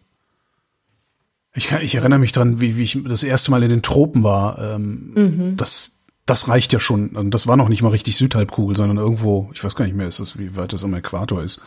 [1.54, 4.22] Ich, kann, ich erinnere mich dran, wie, wie ich das erste Mal in den Tropen
[4.22, 4.58] war.
[4.58, 5.56] Ähm, Mhm.
[5.56, 7.10] das, das reicht ja schon.
[7.10, 10.06] Und das war noch nicht mal richtig Südhalbkugel, sondern irgendwo, ich weiß gar nicht mehr,
[10.06, 11.60] ist das, wie weit das am Äquator ist.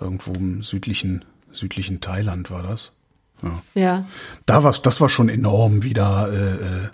[0.00, 2.92] Irgendwo im südlichen, südlichen Thailand war das.
[3.42, 3.62] Ja.
[3.80, 4.04] ja.
[4.46, 6.88] Da war das war schon enorm, wie da äh, äh,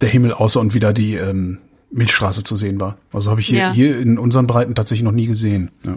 [0.00, 1.58] der Himmel aussah und wie da die ähm,
[1.90, 2.96] Milchstraße zu sehen war.
[3.12, 3.72] Also habe ich hier, Ja.
[3.72, 5.70] hier in unseren Breiten tatsächlich noch nie gesehen.
[5.84, 5.96] Ja.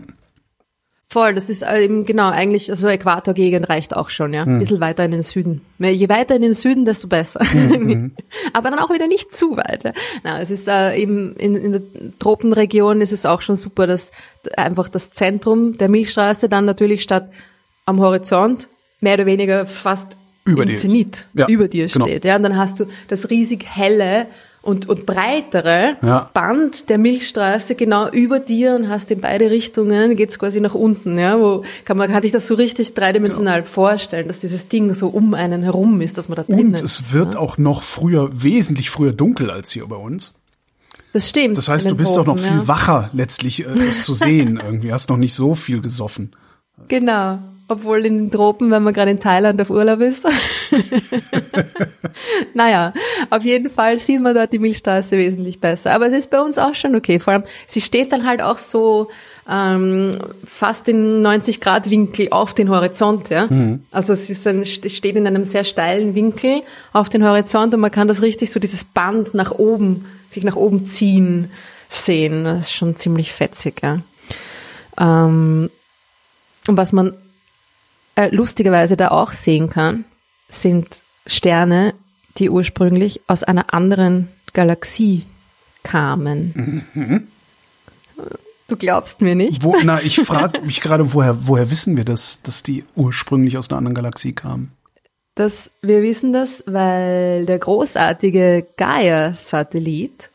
[1.09, 4.43] Voll, das ist eben genau eigentlich, also Äquatorgegend reicht auch schon, ja.
[4.45, 5.61] Ein bisschen weiter in den Süden.
[5.77, 7.39] Je weiter in den Süden, desto besser.
[8.53, 9.83] Aber dann auch wieder nicht zu weit.
[9.83, 9.93] Ja.
[10.23, 11.81] Na, es ist äh, eben in, in der
[12.17, 14.11] Tropenregion ist es auch schon super, dass
[14.57, 17.29] einfach das Zentrum der Milchstraße dann natürlich statt
[17.85, 18.67] am Horizont
[18.99, 20.77] mehr oder weniger fast Über im dir.
[20.77, 22.05] Zenit Ja, über dir genau.
[22.07, 22.25] steht.
[22.25, 24.25] Ja, und dann hast du das riesig helle
[24.63, 26.29] und, und breitere Ja.
[26.33, 31.19] Band der Milchstraße genau über dir und hast in beide Richtungen, geht's quasi nach unten,
[31.19, 33.71] ja, wo kann man kann sich das so richtig dreidimensional Genau.
[33.71, 37.13] vorstellen, dass dieses Ding so um einen herum ist, dass man da drinnen Und es
[37.13, 40.33] wird auch noch früher, wesentlich früher dunkel als hier bei uns.
[41.11, 41.57] Das stimmt.
[41.57, 42.67] Das heißt, du bist auch noch viel ja.
[42.67, 44.91] wacher letztlich, äh, das zu sehen irgendwie.
[44.93, 46.35] Hast noch nicht so viel gesoffen.
[46.87, 47.37] Genau.
[47.73, 50.27] Obwohl in den Tropen, wenn man gerade in Thailand auf Urlaub ist.
[52.53, 52.93] naja,
[53.31, 55.91] auf jeden Fall sieht man dort die Milchstraße wesentlich besser.
[55.91, 57.19] Aber es ist bei uns auch schon okay.
[57.19, 59.09] Vor allem, sie steht dann halt auch so
[59.49, 60.11] ähm,
[60.45, 63.29] fast in 90 Grad Winkel auf den Horizont.
[63.29, 63.47] Ja?
[63.91, 66.61] Also es ist ein, steht in einem sehr steilen Winkel
[66.93, 70.55] auf den Horizont und man kann das richtig so dieses Band nach oben, sich nach
[70.55, 71.49] oben ziehen
[71.89, 72.43] sehen.
[72.43, 73.81] Das ist schon ziemlich fetzig.
[73.81, 73.99] Ja?
[74.99, 75.69] Ähm,
[76.67, 77.13] und was man
[78.15, 80.05] äh, lustigerweise da auch sehen kann,
[80.49, 81.93] sind Sterne,
[82.37, 85.25] die ursprünglich aus einer anderen Galaxie
[85.83, 87.31] kamen.
[88.67, 89.63] Du glaubst mir nicht?
[89.63, 93.69] Wo, na, ich frage mich gerade, woher, woher wissen wir das, dass die ursprünglich aus
[93.69, 94.71] einer anderen Galaxie kamen?
[95.35, 100.29] Das, wir wissen das, weil der großartige Gaia-Satellit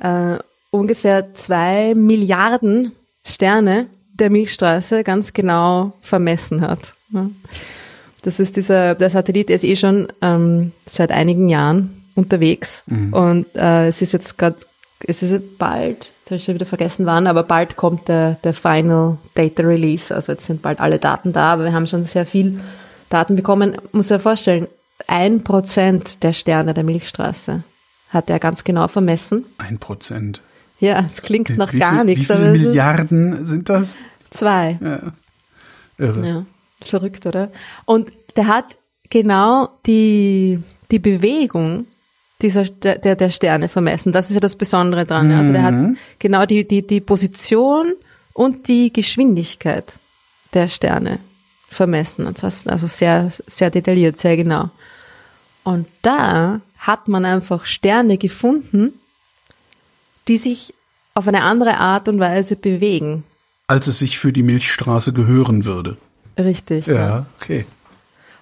[0.00, 0.38] äh,
[0.70, 2.92] ungefähr zwei Milliarden
[3.24, 3.86] Sterne
[4.18, 6.94] der Milchstraße ganz genau vermessen hat.
[7.10, 7.28] Ja.
[8.22, 13.46] Das ist dieser, der Satellit der ist eh schon ähm, seit einigen Jahren unterwegs und
[13.54, 14.56] äh, es ist jetzt gerade,
[15.06, 18.54] es ist bald, da habe ich schon wieder vergessen wann, aber bald kommt der, der
[18.54, 22.26] Final Data Release, also jetzt sind bald alle Daten da, aber wir haben schon sehr
[22.26, 22.60] viel
[23.08, 23.76] Daten bekommen.
[23.92, 24.66] Muss dir vorstellen,
[25.06, 27.62] ein Prozent der Sterne der Milchstraße
[28.10, 29.44] hat er ganz genau vermessen.
[29.58, 30.42] Ein Prozent.
[30.80, 33.98] Ja, es klingt nach wie gar viel, nichts, Wie viele Milliarden sind das?
[34.30, 34.78] zwei.
[35.98, 36.26] Irre.
[36.28, 36.44] Ja,
[36.80, 37.50] verrückt, oder?
[37.84, 38.76] Und der hat
[39.10, 41.86] genau die, die Bewegung
[42.40, 44.12] dieser, der, der Sterne vermessen.
[44.12, 45.30] Das ist ja das Besondere dran.
[45.30, 45.38] ja.
[45.38, 45.74] Also der hat
[46.18, 47.94] genau die, die, die Position
[48.32, 49.84] und die Geschwindigkeit
[50.54, 51.18] der Sterne
[51.68, 52.26] vermessen.
[52.26, 54.70] Und das also sehr, sehr detailliert, sehr genau.
[55.64, 58.92] Und da hat man einfach Sterne gefunden,
[60.28, 60.74] die sich
[61.14, 63.24] auf eine andere Art und Weise bewegen.
[63.66, 65.96] Als es sich für die Milchstraße gehören würde.
[66.38, 66.86] Richtig.
[66.86, 67.66] Ja, okay.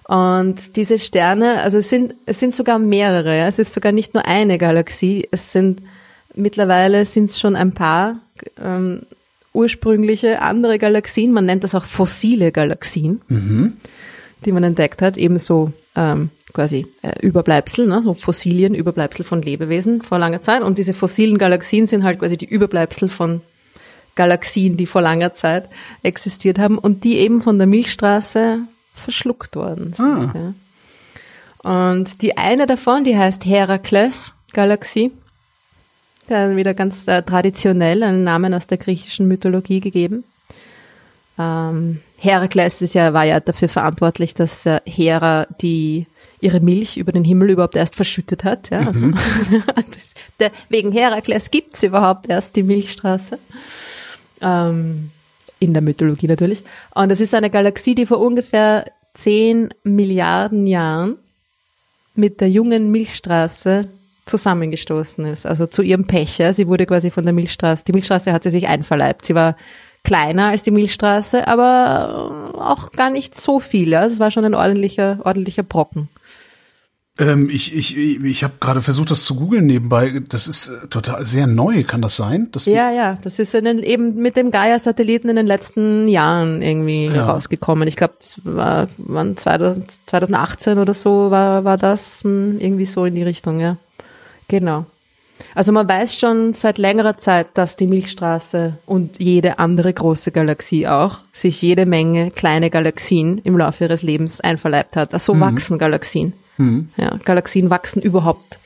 [0.07, 3.47] Und diese Sterne, also es sind, es sind sogar mehrere, ja.
[3.47, 5.81] es ist sogar nicht nur eine Galaxie, es sind
[6.33, 8.19] mittlerweile sind es schon ein paar
[8.63, 9.01] ähm,
[9.51, 13.21] ursprüngliche andere Galaxien, man nennt das auch fossile Galaxien,
[14.45, 20.01] die man entdeckt hat, ebenso ähm, quasi äh, Überbleibsel, ne, so Fossilien, Überbleibsel von Lebewesen
[20.01, 20.63] vor langer Zeit.
[20.63, 23.41] Und diese fossilen Galaxien sind halt quasi die Überbleibsel von
[24.15, 25.69] Galaxien, die vor langer Zeit
[26.01, 30.31] existiert haben und die eben von der Milchstraße verschluckt worden sind.
[31.63, 31.91] Ja.
[31.91, 35.11] Und die eine davon, die heißt Herakles-Galaxie.
[36.27, 40.23] Hat wieder ganz äh, traditionell einen Namen aus der griechischen Mythologie gegeben.
[41.37, 46.07] Ähm, Herakles ist ja, war ja dafür verantwortlich, dass äh, Hera die
[46.39, 48.69] ihre Milch über den Himmel überhaupt erst verschüttet hat.
[48.69, 48.79] Ja?
[48.79, 48.99] Also,
[50.39, 53.39] der, wegen Herakles gibt's überhaupt erst die Milchstraße.
[54.41, 55.11] Ähm,
[55.59, 56.63] in der Mythologie natürlich.
[56.93, 61.17] Und das ist eine Galaxie, die vor ungefähr 10 Milliarden Jahren
[62.13, 63.87] mit der jungen Milchstraße
[64.25, 66.37] zusammengestoßen ist, also zu ihrem Pech.
[66.37, 66.53] Ja.
[66.53, 69.25] Sie wurde quasi von der Milchstraße, die Milchstraße hat sie sich einverleibt.
[69.25, 69.55] Sie war
[70.03, 73.89] kleiner als die Milchstraße, aber auch gar nicht so viel.
[73.89, 74.05] Ja.
[74.05, 76.09] Es war schon ein ordentlicher, ordentlicher Brocken.
[77.19, 80.21] Ähm, ich ich, ich habe gerade versucht, das zu googeln nebenbei.
[80.29, 82.49] Das ist äh, total sehr neu, kann das sein?
[82.65, 87.07] Ja, ja, das ist in den, eben mit dem Gaia-Satelliten in den letzten Jahren irgendwie
[87.07, 87.25] Ja.
[87.25, 87.87] rausgekommen.
[87.87, 93.05] Ich glaube, es war wann 2000, 2018 oder so war, war das hm, irgendwie so
[93.05, 93.77] in die Richtung, ja.
[94.47, 94.85] Genau.
[95.55, 100.87] Also man weiß schon seit längerer Zeit, dass die Milchstraße und jede andere große Galaxie
[100.87, 105.13] auch sich jede Menge kleine Galaxien im Laufe ihres Lebens einverleibt hat.
[105.13, 106.33] Also so wachsen Galaxien.
[106.57, 108.59] Ja, Galaxien wachsen überhaupt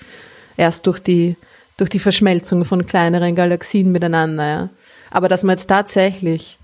[0.58, 1.36] erst durch die,
[1.78, 4.48] durch die Verschmelzung von kleineren Galaxien miteinander.
[4.48, 4.70] Ja.
[5.10, 6.58] Aber dass man jetzt tatsächlich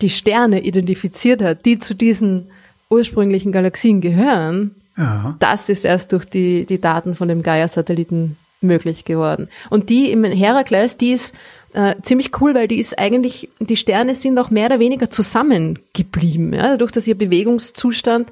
[0.00, 2.50] die Sterne identifiziert hat, die zu diesen
[2.90, 5.36] ursprünglichen Galaxien gehören, Ja.
[5.38, 9.48] das ist erst durch die, die Daten von dem Gaia-Satelliten möglich geworden.
[9.70, 11.34] Und die im Herakles, die ist
[11.72, 16.52] äh, ziemlich cool, weil die ist eigentlich, die Sterne sind auch mehr oder weniger zusammengeblieben.
[16.52, 16.62] Ja?
[16.72, 18.28] Dadurch, dass ihr Bewegungszustand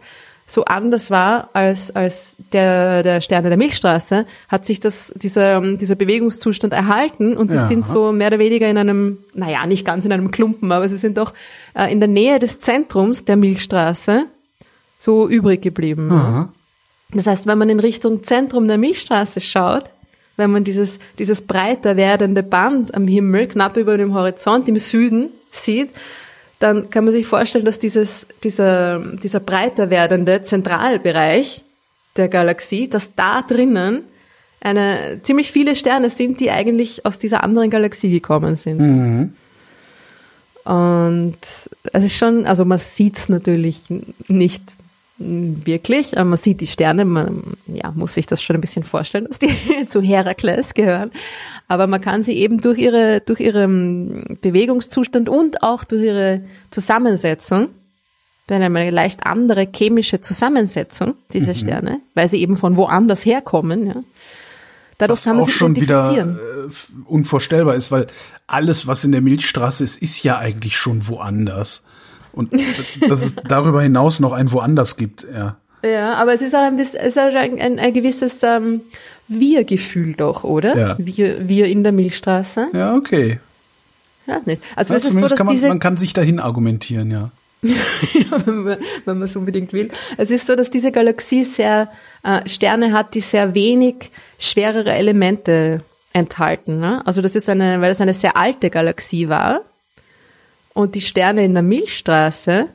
[0.50, 5.94] so anders war als, als der, der Sterne der Milchstraße, hat sich das, dieser, dieser
[5.94, 7.68] Bewegungszustand erhalten und die Ja.
[7.68, 10.96] sind so mehr oder weniger in einem, naja, nicht ganz in einem Klumpen, aber sie
[10.96, 11.34] sind doch
[11.74, 14.24] äh, in der Nähe des Zentrums der Milchstraße
[14.98, 16.11] so übrig geblieben.
[16.11, 16.48] Aha.
[17.12, 19.84] Das heißt, wenn man in Richtung Zentrum der Milchstraße schaut,
[20.38, 25.28] wenn man dieses, dieses breiter werdende Band am Himmel knapp über dem Horizont im Süden
[25.50, 25.90] sieht,
[26.59, 31.64] dann kann man sich vorstellen, dass dieses, dieser, dieser breiter werdende Zentralbereich
[32.16, 34.03] der Galaxie, dass da drinnen
[34.61, 38.81] eine, ziemlich viele Sterne sind, die eigentlich aus dieser anderen Galaxie gekommen sind.
[40.64, 41.38] Und
[41.92, 43.83] es ist schon, also man sieht es natürlich
[44.27, 44.77] nicht
[45.18, 49.26] wirklich, aber man sieht die Sterne, man ja, muss sich das schon ein bisschen vorstellen,
[49.26, 49.50] dass die
[49.88, 51.11] zu Herakles gehören.
[51.66, 57.68] Aber man kann sie eben durch ihre, durch ihren Bewegungszustand und auch durch ihre Zusammensetzung,
[58.48, 63.96] denn eine leicht andere chemische Zusammensetzung dieser Sterne, weil sie eben von woanders herkommen, ja.
[64.98, 66.68] Dadurch Was kann man auch schon wieder äh,
[67.04, 68.09] unvorstellbar ist, weil
[68.48, 71.85] alles, was in der Milchstraße ist, ist ja eigentlich schon woanders.
[72.33, 72.53] Und
[73.09, 75.57] dass es darüber hinaus noch ein woanders gibt, ja.
[75.83, 78.81] Ja, aber es ist auch ein bisschen, es ist auch ein, ein, ein gewisses ähm,
[79.29, 80.77] Wir-Gefühl doch, oder?
[80.77, 80.97] Ja.
[80.99, 82.69] Wir, wir in der Milchstraße.
[82.73, 83.38] Ja, okay.
[84.27, 84.61] Ja, nicht.
[84.75, 87.11] Also Ja, es ist so, zumindest dass kann man, diese, man kann sich dahin argumentieren,
[87.11, 87.31] ja.
[87.62, 89.91] ja, wenn man es unbedingt will.
[90.17, 91.91] Es ist so, dass diese Galaxie sehr
[92.23, 96.79] äh, Sterne hat, die sehr wenig schwerere Elemente enthalten.
[96.79, 97.05] Ne?
[97.05, 99.62] Also das ist eine, weil es eine sehr alte Galaxie war
[100.79, 102.67] und die Sterne in der Milchstraße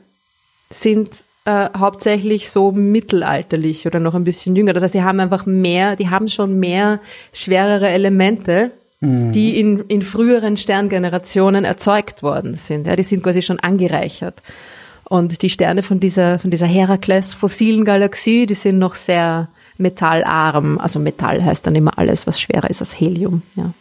[0.68, 4.74] sind äh, hauptsächlich so mittelalterlich oder noch ein bisschen jünger.
[4.74, 7.00] Das heißt, die haben einfach mehr, die haben schon mehr
[7.32, 12.86] schwerere Elemente, die in, in früheren Sterngenerationen erzeugt worden sind.
[12.86, 14.42] Ja, die sind quasi schon angereichert.
[15.04, 20.78] Und die Sterne von dieser, von dieser Herakles fossilen Galaxie, die sind noch sehr metallarm.
[20.78, 23.40] Also Metall heißt dann immer alles, was schwerer ist als Helium.
[23.56, 23.72] Ja.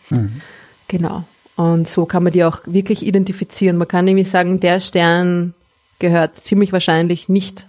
[0.88, 1.26] Genau.
[1.56, 3.78] Und so kann man die auch wirklich identifizieren.
[3.78, 5.54] Man kann nämlich sagen, der Stern
[6.00, 7.68] gehört ziemlich wahrscheinlich nicht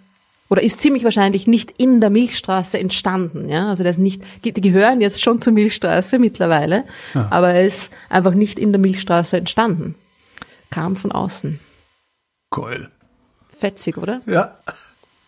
[0.49, 3.49] oder ist ziemlich wahrscheinlich nicht in der Milchstraße entstanden.
[3.49, 3.69] Ja?
[3.71, 8.35] Also der ist nicht, die gehören jetzt schon zur Milchstraße mittlerweile, aber er ist einfach
[8.35, 9.95] nicht in der Milchstraße entstanden.
[10.71, 11.61] Kam von außen.
[12.55, 12.89] Cool.
[13.59, 14.21] Fetzig, oder?
[14.27, 14.57] Ja.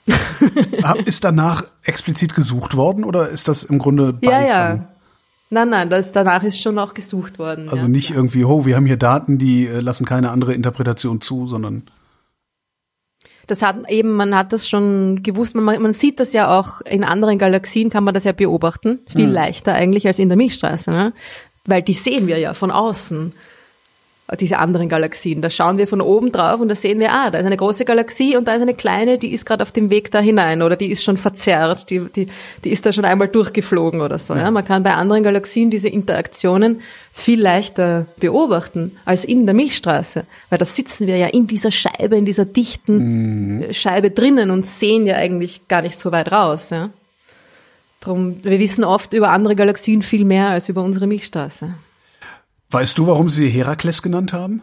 [1.04, 4.46] Ist danach explizit gesucht worden oder ist das im Grunde Ja, Beifang?
[4.48, 4.88] ja.
[5.48, 7.68] Nein, nein, das, danach ist schon auch gesucht worden.
[7.68, 7.88] Also ja.
[7.88, 11.84] nicht irgendwie, oh, wir haben hier Daten, die äh, lassen keine andere Interpretation zu, sondern
[13.46, 17.04] Das hat eben, man hat das schon gewusst, man, man sieht das ja auch in
[17.04, 21.12] anderen Galaxien, kann man das ja beobachten, viel leichter eigentlich als in der Milchstraße, ne?
[21.64, 23.32] weil die sehen wir ja von außen,
[24.34, 25.40] diese anderen Galaxien.
[25.40, 27.84] Da schauen wir von oben drauf und da sehen wir, ah, da ist eine große
[27.84, 30.74] Galaxie und da ist eine kleine, die ist gerade auf dem Weg da hinein oder
[30.74, 32.26] die ist schon verzerrt, die, die,
[32.64, 34.34] die ist da schon einmal durchgeflogen oder so.
[34.34, 34.50] Ja?
[34.50, 36.80] Man kann bei anderen Galaxien diese Interaktionen
[37.12, 42.16] viel leichter beobachten als in der Milchstraße, weil da sitzen wir ja in dieser Scheibe,
[42.16, 46.70] in dieser dichten Scheibe drinnen und sehen ja eigentlich gar nicht so weit raus.
[46.70, 46.90] Ja?
[48.00, 51.74] Drum, wir wissen oft über andere Galaxien viel mehr als über unsere Milchstraße.
[52.70, 54.62] Weißt du, warum sie Herakles genannt haben?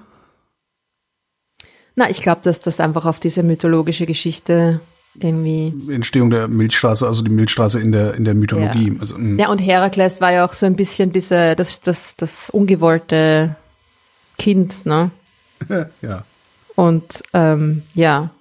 [1.96, 4.80] Na, ich glaube, dass das einfach auf diese mythologische Geschichte
[5.20, 5.74] irgendwie.
[5.92, 8.94] Entstehung der Milchstraße, also die Milchstraße in der in der Mythologie.
[8.94, 9.00] Ja.
[9.00, 9.42] Also, mh.
[9.42, 13.56] Ja, und Herakles war ja auch so ein bisschen diese, das, das, das ungewollte
[14.38, 15.12] Kind, ne?
[16.02, 16.24] ja.
[16.76, 18.32] Und ähm, ja,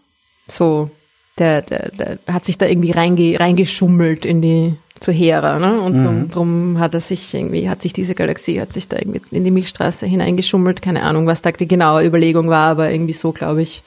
[0.48, 0.90] so,
[1.38, 5.81] der, der, der hat sich da irgendwie reinge, reingeschummelt in die zu Hera, ne?
[5.81, 9.21] Und drum, drum hat er sich irgendwie, hat sich diese Galaxie, hat sich da irgendwie
[9.31, 10.81] in die Milchstraße hineingeschummelt.
[10.83, 13.83] Keine Ahnung, was da die genaue Überlegung war, aber irgendwie so, glaube ich,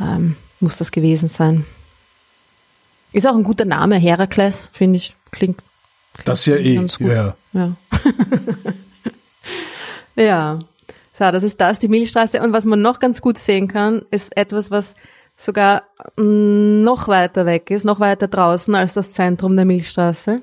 [0.00, 1.64] ähm, muss das gewesen sein.
[3.12, 5.14] Ist auch ein guter Name, Herakles, finde ich.
[5.30, 5.60] Klingt,
[6.24, 6.76] Das ja eh.
[6.76, 6.98] gut.
[7.00, 7.36] Ja.
[7.52, 7.72] ja.
[10.22, 10.58] ja.
[11.16, 12.42] So, das ist das, die Milchstraße.
[12.42, 14.94] Und was man noch ganz gut sehen kann, ist etwas, was
[15.36, 15.82] sogar
[16.16, 20.40] mm, noch weiter weg ist, noch weiter draußen als das Zentrum der Milchstraße.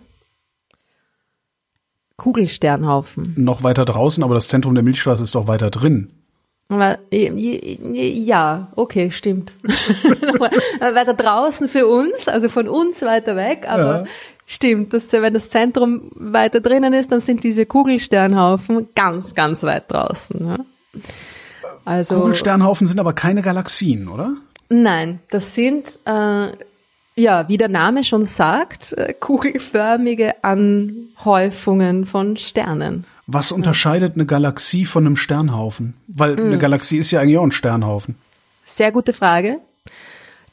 [2.17, 3.33] Kugelsternhaufen.
[3.37, 6.11] Noch weiter draußen, aber das Zentrum der Milchstraße ist doch weiter drin.
[6.69, 6.99] Äh,
[8.13, 9.53] Ja, okay, stimmt.
[10.79, 14.05] weiter draußen für uns, also von uns weiter weg, aber Ja.
[14.45, 19.91] stimmt, dass, wenn das Zentrum weiter drinnen ist, dann sind diese Kugelsternhaufen ganz, ganz weit
[19.91, 20.45] draußen.
[20.45, 20.65] Ne?
[21.83, 24.37] Also Kugelsternhaufen sind aber keine Galaxien, oder?
[24.71, 26.47] Nein, das sind äh,
[27.15, 33.05] ja, wie der Name schon sagt, äh, kugelförmige Anhäufungen von Sternen.
[33.27, 35.93] Was unterscheidet eine Galaxie von einem Sternhaufen?
[36.07, 36.47] Weil Hm.
[36.47, 38.15] eine Galaxie ist ja eigentlich auch ein Sternhaufen.
[38.65, 39.59] Sehr gute Frage.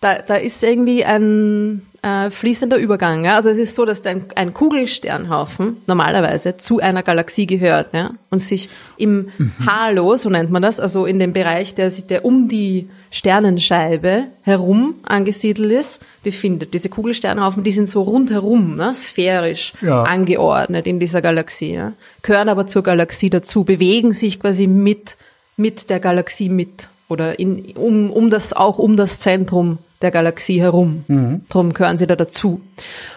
[0.00, 3.24] Da, da ist irgendwie ein äh, fließender Übergang.
[3.24, 3.36] Ja?
[3.36, 8.10] Also es ist so, dass ein, ein Kugelsternhaufen normalerweise zu einer Galaxie gehört ja?
[8.30, 9.28] und sich im
[9.66, 14.24] Halo, so nennt man das, also in dem Bereich, der, sich- der um die Sternenscheibe
[14.42, 16.74] herum angesiedelt ist, befindet.
[16.74, 18.92] Diese Kugelsternhaufen, die sind so rundherum, ne?
[18.94, 20.02] sphärisch Ja.
[20.02, 21.92] angeordnet in dieser Galaxie, ja?
[22.22, 25.16] gehören aber zur Galaxie dazu, bewegen sich quasi mit,
[25.56, 30.60] mit der Galaxie mit oder in, um, um das, auch um das Zentrum der Galaxie
[30.60, 31.42] herum.
[31.48, 32.60] Drum gehören sie da dazu.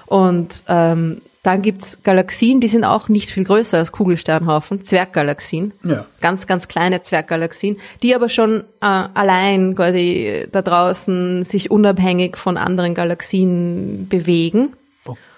[0.05, 5.73] Und ähm, dann gibt's Galaxien, die sind auch nicht viel größer als Kugelsternhaufen, Zwerggalaxien.
[5.83, 6.05] Ja.
[6.21, 12.57] Ganz, ganz kleine Zwerggalaxien, die aber schon äh, allein quasi da draußen sich unabhängig von
[12.57, 14.73] anderen Galaxien bewegen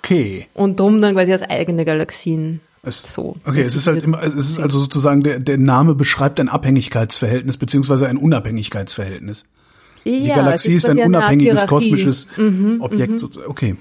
[0.05, 0.47] Okay.
[0.53, 3.37] und drum dann quasi als eigene Galaxien Es, so.
[3.45, 7.55] Okay, es ist halt immer, es ist also sozusagen der, der Name beschreibt ein Abhängigkeitsverhältnis
[7.55, 9.45] beziehungsweise ein Unabhängigkeitsverhältnis.
[10.05, 12.27] Die Ja, Galaxie ist ein unabhängiges kosmisches
[12.79, 13.19] Objekt.
[13.19, 13.75] so- Okay.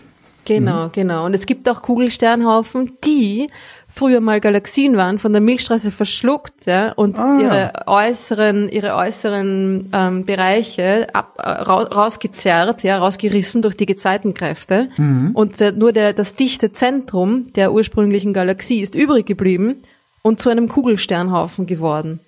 [0.44, 1.24] Genau, genau.
[1.24, 3.46] Und es gibt auch Kugelsternhaufen, die
[3.86, 7.38] früher mal Galaxien waren, von der Milchstraße verschluckt, ja, und Ah.
[7.40, 14.88] ihre äußeren, ihre äußeren ähm, Bereiche ab, äh, ra rausgezerrt, ja, rausgerissen durch die Gezeitenkräfte.
[15.34, 19.76] Und äh, nur der, das dichte Zentrum der ursprünglichen Galaxie ist übrig geblieben
[20.22, 22.18] und zu einem Kugelsternhaufen geworden.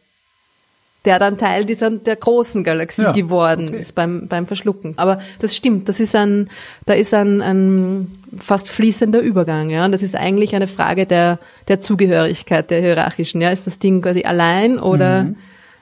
[1.05, 3.79] Der dann Teil dieser der großen Galaxie Ja, geworden okay.
[3.79, 4.95] ist beim, beim Verschlucken.
[4.97, 6.49] Aber das stimmt, das ist ein,
[6.87, 9.85] da ist ein, ein fast fließender Übergang, ja.
[9.85, 11.39] Und das ist eigentlich eine Frage der,
[11.69, 13.51] der Zugehörigkeit, der hierarchischen, ja.
[13.51, 15.27] Ist das Ding quasi allein oder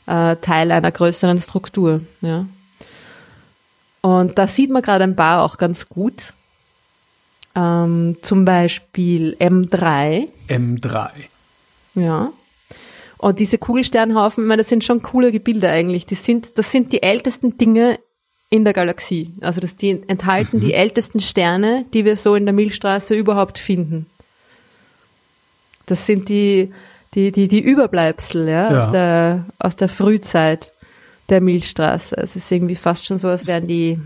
[0.06, 2.44] äh, Teil einer größeren Struktur, ja.
[4.00, 6.34] Und da sieht man gerade ein paar auch ganz gut.
[7.54, 11.10] Ähm, zum Beispiel M3, M3.
[11.94, 12.32] ja.
[13.22, 16.06] Und diese Kugelsternhaufen, ich meine, das sind schon coole Gebilde eigentlich.
[16.06, 18.00] Die sind, das sind die ältesten Dinge
[18.50, 19.32] in der Galaxie.
[19.40, 24.06] Also das, die enthalten die ältesten Sterne, die wir so in der Milchstraße überhaupt finden.
[25.86, 26.72] Das sind die,
[27.14, 28.78] die, die, die Überbleibsel, ja, Ja.
[28.80, 30.72] Aus, der, aus der Frühzeit
[31.28, 32.16] der Milchstraße.
[32.16, 34.00] Es ist irgendwie fast schon so, als wären die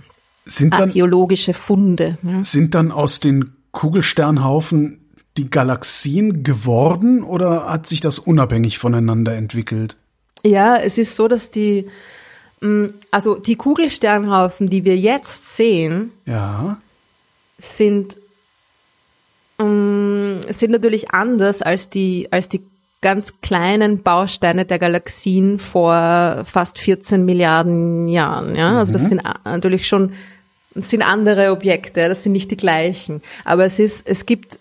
[0.45, 2.19] Sind dann, archäologische Funde.
[2.23, 2.45] Ja.
[2.45, 5.06] sind dann aus den Kugelsternhaufen
[5.37, 9.97] die Galaxien geworden oder hat sich das unabhängig voneinander entwickelt?
[10.45, 11.87] Ja, es ist so, dass die,
[12.61, 16.79] mh, also die Kugelsternhaufen, die wir jetzt sehen, Ja.
[17.59, 18.17] sind,
[19.59, 22.63] mh, sind natürlich anders als die, als die
[23.03, 28.57] ganz kleinen Bausteine der Galaxien vor fast 14 Milliarden Jahren.
[28.57, 28.79] Ja?
[28.79, 30.13] Also das sind a- natürlich schon
[30.75, 33.23] sind andere Objekte, das sind nicht die gleichen.
[33.47, 34.59] Aber es ist, es gibt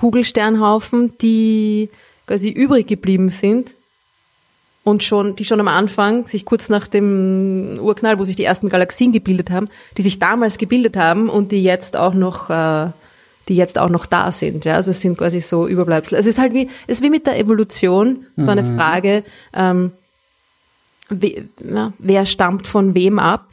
[0.00, 1.90] Kugelsternhaufen, die
[2.26, 3.74] quasi übrig geblieben sind
[4.82, 8.70] und schon, die schon am Anfang, sich kurz nach dem Urknall, wo sich die ersten
[8.70, 12.86] Galaxien gebildet haben, die sich damals gebildet haben und die jetzt auch noch, äh,
[13.48, 14.64] die jetzt auch noch da sind.
[14.64, 16.16] Ja, also es sind quasi so Überbleibsel.
[16.18, 19.22] Es ist halt wie, es ist wie mit der Evolution, so eine Frage,
[19.52, 19.92] ähm,
[21.10, 23.44] we, ja, wer stammt von wem ab?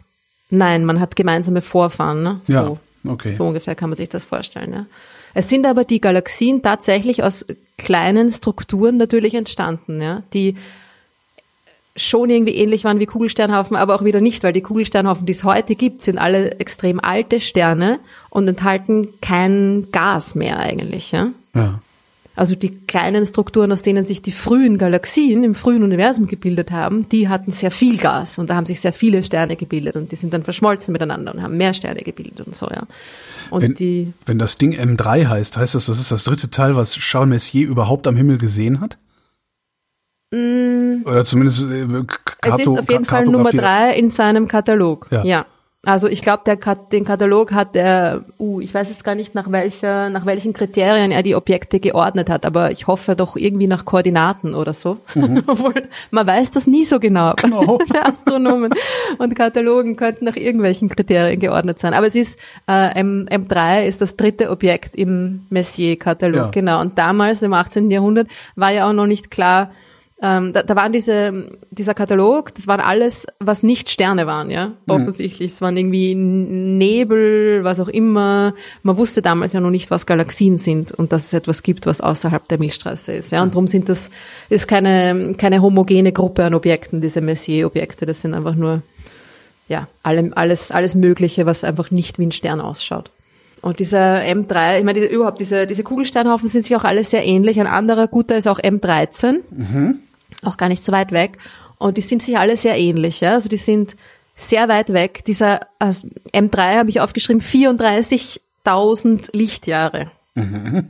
[0.50, 2.24] Nein, man hat gemeinsame Vorfahren.
[2.24, 2.40] Ne?
[2.46, 2.54] So.
[2.54, 2.78] Ja,
[3.10, 3.34] okay.
[3.34, 4.72] So ungefähr kann man sich das vorstellen.
[4.72, 4.86] Ja.
[5.38, 7.46] Es sind aber die Galaxien tatsächlich aus
[7.78, 10.56] kleinen Strukturen natürlich entstanden, ja, die
[11.96, 15.44] schon irgendwie ähnlich waren wie Kugelsternhaufen, aber auch wieder nicht, weil die Kugelsternhaufen, die es
[15.44, 18.00] heute gibt, sind alle extrem alte Sterne
[18.32, 21.12] und enthalten kein Gas mehr eigentlich.
[21.12, 21.28] Ja.
[21.54, 21.82] Ja.
[22.38, 27.10] Also die kleinen Strukturen, aus denen sich die frühen Galaxien im frühen Universum gebildet haben,
[27.10, 30.16] die hatten sehr viel Gas und da haben sich sehr viele Sterne gebildet und die
[30.16, 32.84] sind dann verschmolzen miteinander und haben mehr Sterne gebildet und so, ja.
[33.50, 36.76] Und Wenn, die, wenn das Ding M3 heißt, heißt das, das ist das dritte Teil,
[36.76, 38.98] was Charles Messier überhaupt am Himmel gesehen hat?
[40.34, 42.06] Oder zumindest äh, Mm.
[42.42, 43.64] es ist auf jeden Ka- Fall Nummer kartografiert.
[43.64, 45.08] drei in seinem Katalog.
[45.12, 45.24] Ja.
[45.24, 45.46] Ja.
[45.88, 49.36] Also ich glaube, der Kat den Katalog hat er, uh, ich weiß jetzt gar nicht
[49.36, 53.68] nach welcher, nach welchen Kriterien er die Objekte geordnet hat, aber ich hoffe doch irgendwie
[53.68, 54.98] nach Koordinaten oder so.
[55.48, 55.74] Obwohl
[56.12, 57.30] man weiß das nie so genau.
[57.32, 57.36] Mhm.
[57.38, 57.78] Genau.
[58.04, 58.74] Astronomen
[59.18, 61.94] und Katalogen könnten nach irgendwelchen Kriterien geordnet sein.
[61.94, 66.50] Aber es ist äh, M M3 ist das dritte Objekt im Messier-Katalog, Ja.
[66.50, 66.82] genau.
[66.82, 67.90] Und damals im 18.
[67.92, 68.28] Jahrhundert
[68.58, 69.72] war ja auch noch nicht klar,
[70.20, 74.72] ähm, da, da waren diese, dieser Katalog, das waren alles, was nicht Sterne waren, ja,
[74.88, 75.52] offensichtlich.
[75.52, 78.56] Es waren irgendwie Nebel, was auch immer.
[78.82, 82.02] Man wusste damals ja noch nicht, was Galaxien sind und dass es etwas gibt, was
[82.02, 83.44] außerhalb der Milchstraße ist, ja.
[83.44, 84.10] Und darum sind das,
[84.50, 88.08] ist keine, keine homogene Gruppe an Objekten, diese Messier-Objekte.
[88.08, 88.82] Das sind einfach nur,
[89.68, 93.12] ja, alle, alles, alles Mögliche, was einfach nicht wie ein Stern ausschaut.
[93.62, 97.24] Und dieser M3, ich meine, diese, überhaupt diese, diese Kugelsternhaufen sind sich auch alle sehr
[97.24, 97.60] ähnlich.
[97.60, 99.40] Ein anderer guter ist auch M13
[100.44, 101.38] auch gar nicht so weit weg.
[101.78, 103.34] Und die sind sich alle sehr ähnlich, ja.
[103.34, 103.96] Also die sind
[104.36, 105.24] sehr weit weg.
[105.26, 110.12] Dieser also M3 habe ich aufgeschrieben, 34.000 Lichtjahre.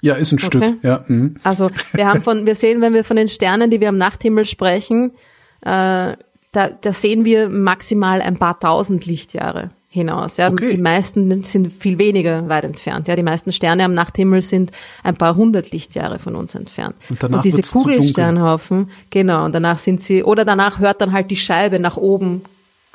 [0.00, 0.64] Ja, ist ein Stück.
[0.82, 1.36] Ja, mhm.
[1.42, 4.46] Also wir haben von, wir sehen, wenn wir von den Sternen, die wir am Nachthimmel
[4.46, 5.12] sprechen,
[5.60, 6.16] äh,
[6.52, 10.36] da, da sehen wir maximal ein paar tausend Lichtjahre hinaus.
[10.36, 10.50] Ja.
[10.50, 10.76] Okay.
[10.76, 13.08] Die meisten sind viel weniger weit entfernt.
[13.08, 13.16] Ja.
[13.16, 14.70] Die meisten Sterne am Nachthimmel sind
[15.02, 16.94] ein paar hundert Lichtjahre von uns entfernt.
[17.08, 17.96] Und danach diese zu dunkel.
[17.96, 22.42] Kugelsternhaufen, genau, und danach sind sie, oder danach hört dann halt die Scheibe nach oben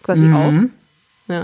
[0.04, 0.36] quasi Mhm.
[0.36, 0.54] auf.
[1.30, 1.44] Ja.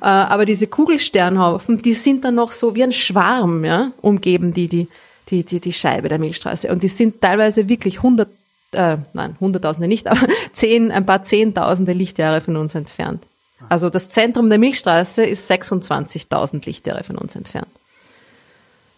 [0.00, 4.68] Äh, aber diese Kugelsternhaufen, die sind dann noch so wie ein Schwarm, ja, umgeben die,
[4.68, 4.88] die,
[5.30, 6.72] die, die, die Scheibe der Milchstraße.
[6.72, 8.30] Und die sind teilweise wirklich hundert,
[8.72, 13.22] äh, nein, hunderttausende nicht, aber zehn, ein paar zehntausende Lichtjahre von uns entfernt.
[13.68, 17.68] Also das Zentrum der Milchstraße ist 26.000 Lichtjahre von uns entfernt.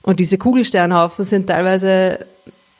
[0.03, 2.27] Und diese Kugelsternhaufen sind teilweise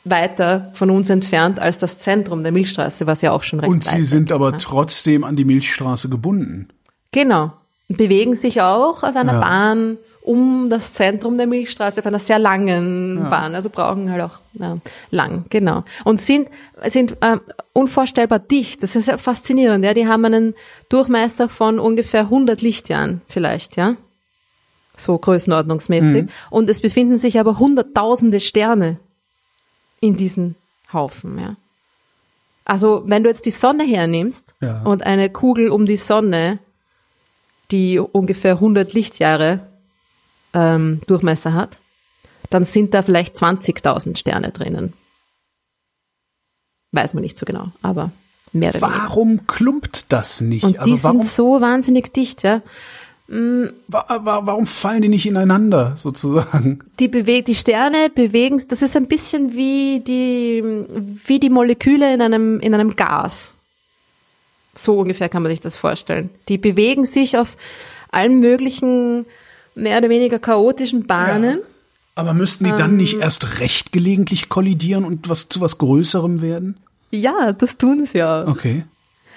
[0.05, 3.85] weiter von uns entfernt als das Zentrum der Milchstraße, was ja auch schon recht Und
[3.85, 4.59] sie sind aber ne?
[4.59, 6.69] trotzdem an die Milchstraße gebunden.
[7.13, 7.53] Genau.
[7.89, 9.41] Und bewegen sich auch auf einer Ja.
[9.41, 13.55] Bahn um das Zentrum der Milchstraße, auf einer sehr langen Bahn.
[13.55, 14.77] Also brauchen halt auch ja,
[15.11, 15.85] lang, genau.
[16.05, 16.49] Und sind,
[16.87, 17.39] sind äh,
[17.73, 18.83] unvorstellbar dicht.
[18.83, 19.85] Das ist ja faszinierend.
[19.85, 19.95] Ja?
[19.95, 20.55] Die haben einen
[20.89, 23.97] Durchmesser von ungefähr 100 Lichtjahren vielleicht, ja.
[24.97, 26.27] So größenordnungsmäßig.
[26.51, 28.99] Und es befinden sich aber hunderttausende Sterne
[30.01, 30.57] in diesen
[30.93, 31.57] Haufen, ja.
[32.67, 34.83] Also, wenn du jetzt die Sonne hernimmst Ja.
[34.83, 36.59] und eine Kugel um die Sonne,
[37.71, 39.61] die ungefähr 100 Lichtjahre
[40.55, 41.79] ähm, Durchmesser hat,
[42.51, 44.93] dann sind da vielleicht 20.000 Sterne drinnen.
[46.93, 48.11] Weiß man nicht so genau, aber
[48.53, 48.99] mehr oder weniger.
[48.99, 50.65] Warum klumpt das nicht?
[50.65, 52.63] Und die also warum, sind so wahnsinnig dicht, ja.
[53.29, 56.81] wa warum fallen die nicht ineinander, sozusagen?
[56.99, 60.65] Die, beweg die Sterne bewegen, das ist ein bisschen wie die,
[61.27, 63.55] wie die Moleküle in einem, in einem Gas.
[64.75, 66.31] So ungefähr kann man sich das vorstellen.
[66.49, 67.57] Die bewegen sich auf
[68.11, 69.27] allen möglichen,
[69.75, 71.61] mehr oder weniger chaotischen Bahnen.
[72.15, 76.77] Aber müssten die dann nicht erst recht gelegentlich kollidieren und was zu was Größerem werden?
[77.11, 78.47] Ja, das tun sie ja.
[78.47, 78.85] Okay.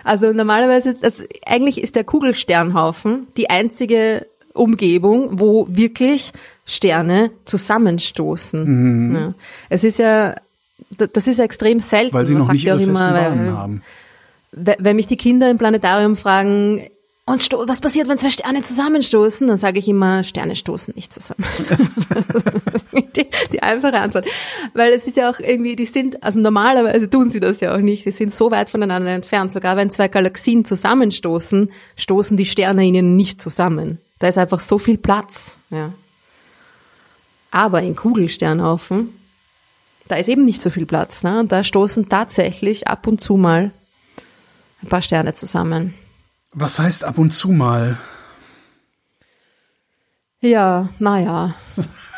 [0.03, 6.33] Also normalerweise, das, eigentlich ist der Kugelsternhaufen die einzige Umgebung, wo wirklich
[6.65, 9.15] Sterne zusammenstoßen.
[9.15, 9.33] Ja.
[9.69, 10.35] Es ist ja,
[10.97, 12.13] das ist ja extrem selten.
[12.13, 13.81] Weil sie noch nicht ja ihre festen immer, Bahnen weil- haben.
[14.51, 16.83] we- wenn mich die Kinder im Planetarium fragen,
[17.25, 19.47] und sto was passiert, wenn zwei Sterne zusammenstoßen?
[19.47, 21.45] Dann sage ich immer, Sterne stoßen nicht zusammen.
[23.15, 24.25] die, die einfache Antwort.
[24.73, 27.79] Weil es ist ja auch irgendwie, die sind, also normalerweise tun sie das ja auch
[27.79, 28.05] nicht.
[28.05, 29.53] Die sind so weit voneinander entfernt.
[29.53, 33.99] Sogar wenn zwei Galaxien zusammenstoßen, stoßen die Sterne ihnen nicht zusammen.
[34.19, 35.59] Da ist einfach so viel Platz.
[35.69, 35.93] Ja.
[37.51, 39.17] Aber in Kugelsternhaufen,
[40.09, 41.23] da ist eben nicht so viel Platz.
[41.23, 41.39] Ne?
[41.39, 43.71] Und da stoßen tatsächlich ab und zu mal
[44.81, 45.93] ein paar Sterne zusammen.
[46.53, 47.97] Was heißt ab und zu mal?
[50.41, 51.55] Ja, naja,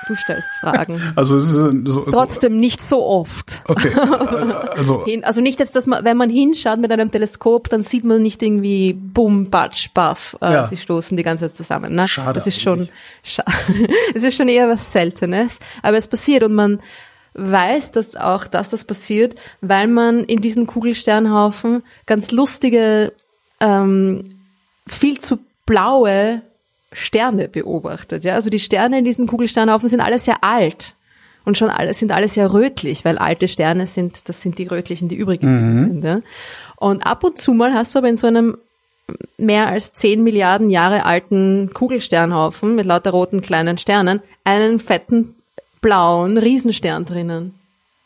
[0.07, 0.99] du stellst Fragen.
[1.15, 3.61] Also es ist so, Trotzdem nicht so oft.
[3.67, 3.91] okay.
[4.75, 8.21] Also Also nicht jetzt, dass man, wenn man hinschaut mit einem Teleskop, dann sieht man
[8.23, 10.67] nicht irgendwie bum, batsch, baff, äh, Ja.
[10.67, 11.93] die stoßen die ganze Zeit zusammen.
[11.93, 12.07] Ne?
[12.07, 12.89] Schade Das ist schon,
[13.23, 13.43] scha
[14.15, 16.79] es ist schon eher was Seltenes, aber es passiert und man
[17.35, 23.11] weiß dass auch, dass das passiert, weil man in diesen Kugelsternhaufen ganz lustige,
[23.59, 24.39] ähm,
[24.87, 26.41] viel zu blaue
[26.91, 28.23] Sterne beobachtet.
[28.23, 28.35] Ja?
[28.35, 30.93] Also die Sterne in diesen Kugelsternhaufen sind alle sehr alt
[31.43, 35.09] und schon alles sind alles ja rötlich, weil alte Sterne sind, das sind die rötlichen,
[35.09, 36.03] die übrig geblieben sind.
[36.03, 36.19] Ja?
[36.77, 38.57] Und ab und zu mal hast du aber in so einem
[39.37, 45.35] mehr als 10 Milliarden Jahre alten Kugelsternhaufen mit lauter roten kleinen Sternen einen fetten
[45.81, 47.53] blauen Riesenstern drinnen.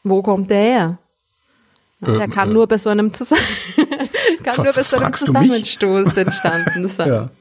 [0.03, 0.97] Wo kommt der her?
[2.01, 3.29] Ja, der Ähm, kann äh, nur bei so einem, Zus
[4.43, 5.13] kann nur bei so einem?
[5.13, 7.29] Zusammenstoß entstanden sein.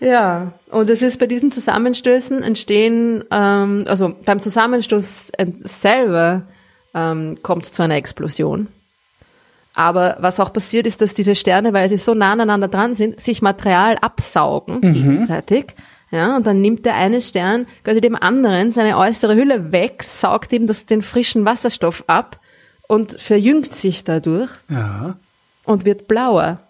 [0.00, 0.06] Ja.
[0.08, 5.32] Ja, und es ist bei diesen Zusammenstößen entstehen, ähm, also beim Zusammenstoß
[5.64, 6.42] selber
[6.94, 8.68] ähm, kommt es zu einer Explosion.
[9.74, 13.20] Aber was auch passiert ist, dass diese Sterne, weil sie so nah aneinander dran sind,
[13.20, 15.74] sich Material absaugen gegenseitig.
[16.10, 20.52] Ja, und dann nimmt der eine Stern quasi dem anderen seine äußere Hülle weg, saugt
[20.52, 22.38] ihm das, den frischen Wasserstoff ab
[22.88, 25.16] und verjüngt sich dadurch Ja.
[25.64, 26.60] und wird blauer.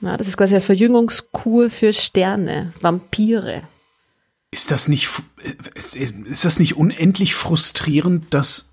[0.00, 3.62] Ja, das ist quasi eine Verjüngungskur für Sterne, Vampire.
[4.50, 5.08] Ist das nicht,
[5.74, 8.70] ist, das nicht unendlich frustrierend, dass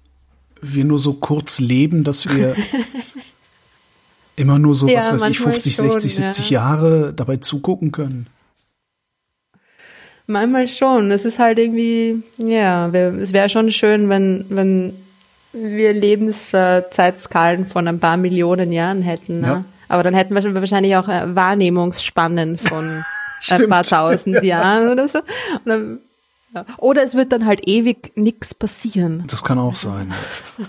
[0.62, 2.55] wir nur so kurz leben, dass wir
[4.36, 6.62] immer nur so, Ja, was weiß ich, manchmal 50, schon, 60, 70 ja.
[6.62, 8.28] Jahre dabei zugucken können?
[10.28, 11.12] Manchmal schon.
[11.12, 14.93] Es ist halt irgendwie, ja, es wäre schon schön, wenn, wenn
[15.54, 19.41] wir Lebenszeitskalen von ein paar Millionen Jahren hätten.
[19.41, 19.47] Ne?
[19.47, 19.66] Ja.
[19.88, 23.04] Aber dann hätten wir schon wahrscheinlich auch äh, Wahrnehmungsspannen von
[23.50, 25.20] ein paar tausend Jahren oder so.
[25.66, 26.00] Dann,
[26.54, 26.66] ja.
[26.78, 29.24] Oder es wird dann halt ewig nichts passieren.
[29.28, 30.14] Das kann auch sein.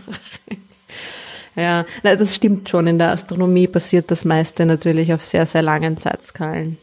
[1.56, 2.86] Ja, na, das stimmt schon.
[2.86, 6.78] In der Astronomie passiert das meiste natürlich auf sehr, sehr langen Zeitskalen.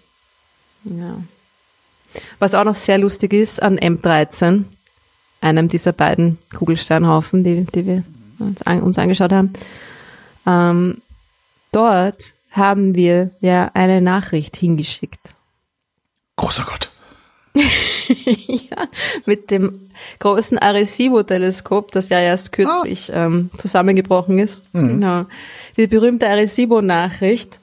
[0.84, 1.22] Ja.
[2.40, 4.66] Was auch noch sehr lustig ist an M13,
[5.42, 8.04] einem dieser beiden Kugelsternhaufen, die, die wir
[8.40, 9.54] uns, an, uns angeschaut haben,
[10.46, 11.02] ähm,
[11.72, 12.22] dort
[12.52, 15.36] haben wir ja eine Nachricht hingeschickt.
[16.38, 16.90] Großer Gott.
[18.48, 18.88] ja,
[19.26, 24.64] mit dem großen Arecibo-Teleskop, das ja erst kürzlich ähm, zusammengebrochen ist.
[24.74, 25.26] Genau.
[25.76, 27.60] Die berühmte Arecibo-Nachricht.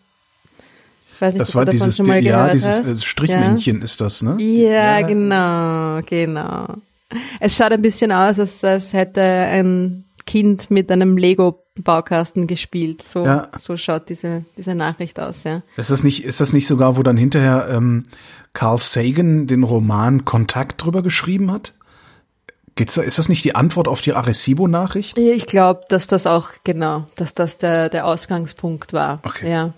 [1.20, 2.86] Nicht, Das war dieses, ja, dieses hast.
[2.86, 4.36] äh, Strichmännchen ist das, ne?
[4.42, 6.66] Ja, ja, genau, genau.
[7.40, 13.02] Es schaut ein bisschen aus, als, als hätte ein Kind mit einem Lego-Baukasten gespielt.
[13.02, 13.48] So, Ja.
[13.58, 15.62] so schaut diese, diese Nachricht aus, ja.
[15.76, 18.04] Ist das nicht, ist das nicht sogar, wo dann hinterher ähm,
[18.54, 21.74] Carl Sagan den Roman Kontakt drüber geschrieben hat?
[22.76, 25.16] Geht's da, ist das nicht die Antwort auf die Arecibo-Nachricht?
[25.18, 29.20] Ich glaube, dass das auch, genau, dass das der, der Ausgangspunkt war.
[29.24, 29.48] Okay.
[29.50, 29.72] Ja,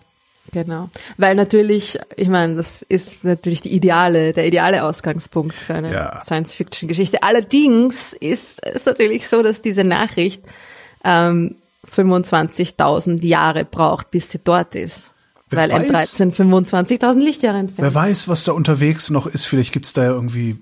[0.52, 0.88] genau.
[1.16, 6.22] Weil natürlich, ich meine, das ist natürlich die ideale, der ideale Ausgangspunkt für eine Ja.
[6.24, 7.22] Science-Fiction-Geschichte.
[7.22, 10.42] Allerdings ist es natürlich so, dass diese Nachricht
[11.04, 11.56] ähm,
[11.90, 15.12] 25.000 Jahre braucht, bis sie dort ist.
[15.48, 16.20] Wer Weil weiß?
[16.20, 17.82] M13 25.000 Lichtjahre entfernt.
[17.82, 19.46] Wer weiß, was da unterwegs noch ist.
[19.46, 20.56] Vielleicht gibt's da ja irgendwie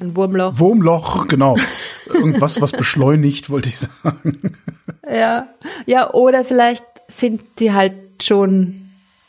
[0.00, 0.56] Ein Wurmloch.
[0.60, 1.56] Wurmloch, genau.
[2.14, 4.52] Irgendwas, was beschleunigt, wollte ich sagen.
[5.10, 5.48] Ja,
[5.86, 8.80] ja, oder vielleicht sind die halt schon.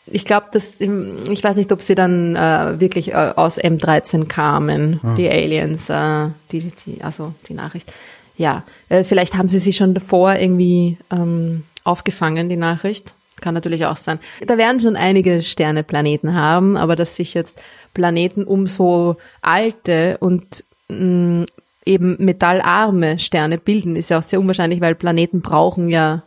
[0.08, 5.00] Ich glaube, dass ich weiß nicht, ob sie dann äh, wirklich äh, aus M13 kamen,
[5.18, 7.92] die Aliens, äh, die, die, also die Nachricht.
[8.38, 13.14] Ja, äh, vielleicht haben sie sie schon davor irgendwie ähm, aufgefangen, die Nachricht.
[13.42, 14.20] Kann natürlich auch sein.
[14.46, 17.60] Da werden schon einige Sterne Planeten haben, aber dass sich jetzt
[17.94, 21.46] Planeten um so alte und mh,
[21.86, 26.24] eben metallarme Sterne bilden, ist ja auch sehr unwahrscheinlich, weil Planeten brauchen ja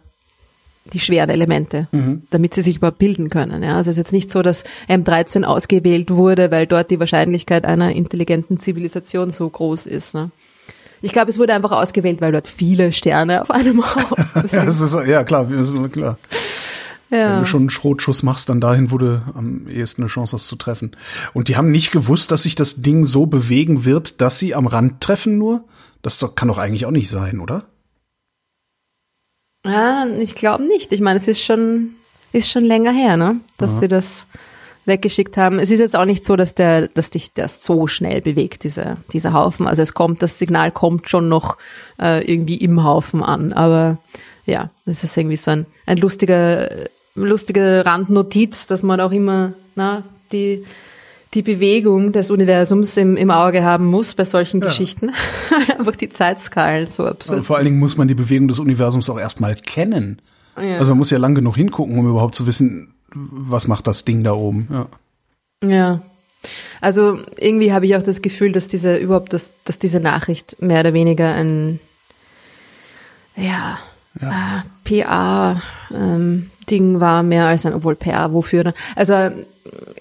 [0.92, 1.86] die schweren Elemente,
[2.30, 3.62] damit sie sich überhaupt bilden können.
[3.62, 7.64] Ja, also es ist jetzt nicht so, dass M13 ausgewählt wurde, weil dort die Wahrscheinlichkeit
[7.64, 10.14] einer intelligenten Zivilisation so groß ist.
[10.14, 10.30] Ne?
[11.02, 13.82] Ich glaube, es wurde einfach ausgewählt, weil dort viele Sterne auf einem
[14.34, 14.66] Ja, sind.
[14.66, 16.18] das ist, ja klar, das klar.
[17.10, 17.38] Wenn Ja.
[17.40, 20.90] du schon einen Schrotschuss machst, dann dahin, du am ehesten eine Chance hast zu treffen.
[21.32, 24.66] Und die haben nicht gewusst, dass sich das Ding so bewegen wird, dass sie am
[24.66, 25.64] Rand treffen nur?
[26.02, 27.64] Das kann doch eigentlich auch nicht sein, oder?
[29.68, 30.92] Ja, ich glaube nicht.
[30.92, 31.90] Ich meine, es ist schon,
[32.32, 33.36] ist schon länger her, ne?
[33.58, 34.26] Dass sie das
[34.88, 35.60] weggeschickt haben.
[35.60, 38.96] Es ist jetzt auch nicht so, dass der, dass dich das so schnell bewegt, diese,
[39.12, 39.68] dieser Haufen.
[39.68, 41.58] Also es kommt, das Signal kommt schon noch
[42.00, 43.52] äh, irgendwie im Haufen an.
[43.52, 43.98] Aber
[44.46, 46.70] ja, das ist irgendwie so ein, ein lustiger,
[47.14, 50.02] lustige Randnotiz, dass man auch immer na,
[50.32, 50.64] die,
[51.34, 55.12] die Bewegung des Universums im, im Auge haben muss bei solchen Geschichten.
[55.50, 57.38] Weil Einfach die Zeitskalen so absurd.
[57.38, 60.22] Und vor allen Dingen muss man die Bewegung des Universums auch erstmal kennen.
[60.56, 60.78] Ja.
[60.78, 64.24] Also man muss ja lang genug hingucken, um überhaupt zu wissen, was macht das Ding
[64.24, 64.68] da oben.
[64.70, 64.88] Ja.
[65.68, 66.00] Ja.
[66.80, 70.80] Also irgendwie habe ich auch das Gefühl, dass diese überhaupt, dass, dass diese Nachricht mehr
[70.80, 71.80] oder weniger ein
[73.36, 73.78] ja,
[74.20, 74.58] Ja.
[74.58, 75.60] Äh, PR-Ding
[77.00, 78.64] war, mehr als ein, obwohl PR, wofür?
[78.64, 78.74] ne?
[78.96, 79.30] Also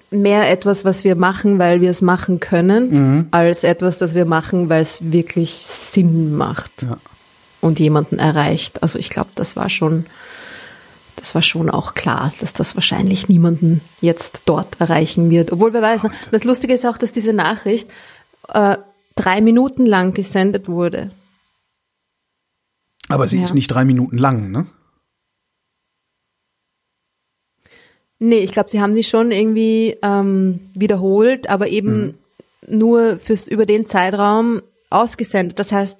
[0.09, 3.27] mehr etwas, was wir machen, weil wir es machen können, Mhm.
[3.31, 6.97] als etwas, das wir machen, weil es wirklich Sinn macht Ja.
[7.61, 8.81] und jemanden erreicht.
[8.83, 10.05] Also ich glaube, das war schon,
[11.17, 15.51] das war schon auch klar, dass das wahrscheinlich niemanden jetzt dort erreichen wird.
[15.51, 16.11] Obwohl wer weiß, ne?
[16.31, 17.89] das Lustige ist auch, dass diese Nachricht
[18.53, 18.77] äh,
[19.15, 21.11] drei Minuten lang gesendet wurde.
[23.09, 23.43] Aber sie Ja.
[23.43, 24.67] ist nicht drei Minuten lang, ne?
[28.19, 32.15] Nee, ich glaube, sie haben die schon irgendwie ähm, wiederholt, aber eben
[32.67, 35.59] nur fürs über den Zeitraum ausgesendet.
[35.59, 35.99] Das heißt,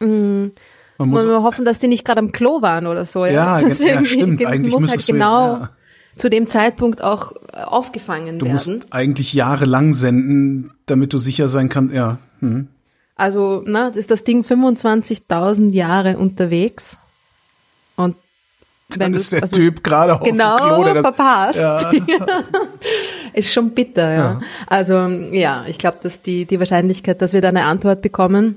[0.00, 0.52] Man
[0.98, 3.24] muss man hoffen, dass die nicht gerade am Klo waren oder so.
[3.26, 4.46] Ja, ja, irgendwie- stimmt.
[4.46, 5.70] Eigentlich muss halt du- genau ja.
[6.16, 8.84] zu dem Zeitpunkt auch äh, aufgefangen du musst werden.
[8.90, 12.18] eigentlich jahrelang senden, damit du sicher sein kannst, ja.
[12.40, 12.68] Hm.
[13.16, 16.96] Also, na, ist das Ding 25.000 Jahre unterwegs
[17.96, 18.16] und
[18.98, 21.58] Dann ist der also, Typ gerade auf genau dem Klo, der das, verpasst.
[21.58, 21.90] Ja.
[23.32, 24.40] Ist schon bitter, ja.
[24.66, 28.56] Also ja, ich glaube, dass die, die Wahrscheinlichkeit, dass wir da eine Antwort bekommen,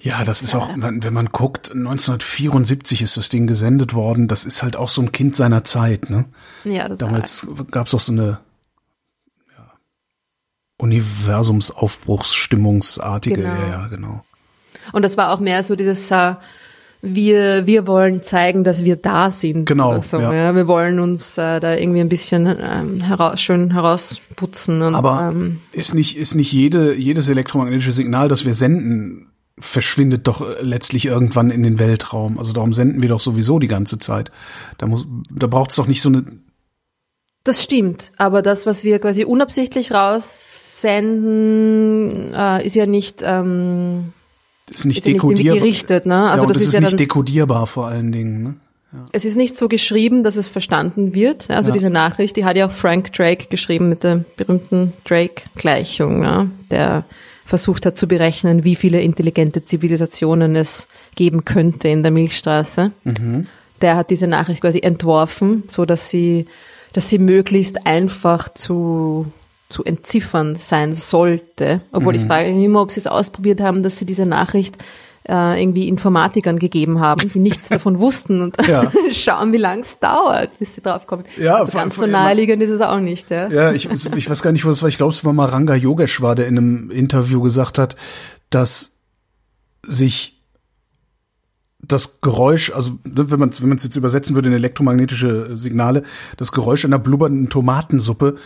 [0.00, 4.28] Ja, das ist auch, wenn man guckt, 1974 ist das Ding gesendet worden.
[4.28, 6.08] Das ist halt auch so ein Kind seiner Zeit.
[6.10, 6.24] Ne?
[6.64, 6.96] ja, total.
[6.96, 8.38] Damals gab es auch so eine
[9.56, 9.72] ja,
[10.78, 13.36] Universumsaufbruchsstimmungsartige.
[13.36, 13.48] Genau.
[13.48, 14.24] Ja, ja, genau.
[14.92, 16.34] Und das war auch mehr so dieses, äh,
[17.14, 19.66] wir, wir wollen zeigen, dass wir da sind.
[19.66, 20.32] Genau, So, ja.
[20.32, 20.54] ja.
[20.54, 24.82] Wir wollen uns äh, da irgendwie ein bisschen ähm, heraus, schön herausputzen.
[24.82, 29.28] Und, Aber ähm, ist nicht, ist nicht jede, jedes elektromagnetische Signal, das wir senden,
[29.58, 32.38] verschwindet doch äh, letztlich irgendwann in den Weltraum.
[32.38, 34.30] Also darum senden wir doch sowieso die ganze Zeit.
[34.78, 36.24] Da muss, da braucht es doch nicht so eine,
[37.46, 38.10] das stimmt.
[38.16, 44.12] Aber das, was wir quasi unabsichtlich raussenden, äh, ist ja nicht, ähm,
[44.70, 45.58] ist nicht ist ja nicht dekodierbar.
[45.60, 46.06] gerichtet.
[46.06, 46.30] Ne?
[46.30, 48.42] Also ja, das das ist, ja nicht dekodierbar vor allen Dingen.
[48.42, 48.54] Ne?
[49.12, 51.50] es ist nicht so geschrieben, dass es verstanden wird.
[51.50, 51.74] Also Ja.
[51.74, 57.04] diese Nachricht, die hat ja auch Frank Drake geschrieben mit der berühmten Drake-Gleichung, ja, der
[57.44, 62.90] versucht hat zu berechnen, wie viele intelligente Zivilisationen es geben könnte in der Milchstraße.
[63.82, 66.46] Der hat diese Nachricht quasi entworfen, so dass sie,
[66.92, 69.26] dass sie möglichst einfach zu
[69.68, 71.80] zu entziffern sein sollte.
[71.92, 74.76] Obwohl ich frage mich immer, ob sie es ausprobiert haben, dass sie diese Nachricht
[75.28, 78.92] äh, irgendwie Informatikern gegeben haben, die nichts davon wussten und Ja.
[79.10, 81.24] schauen, wie lang es dauert, bis sie draufkommen.
[81.36, 83.30] Ja, also ganz so naheliegend ist es auch nicht.
[83.30, 83.48] Ja?
[83.48, 84.88] Ja, ich, ich weiß gar nicht, wo das war.
[84.88, 87.96] Ich glaube, es war mal Ranga Yogeshwar, der in einem Interview gesagt hat,
[88.50, 89.00] dass
[89.84, 90.40] sich
[91.80, 95.56] das Geräusch, also ne, wenn man es wenn man es jetzt übersetzen würde in elektromagnetische
[95.56, 96.02] Signale,
[96.36, 98.36] das Geräusch einer blubbernden Tomatensuppe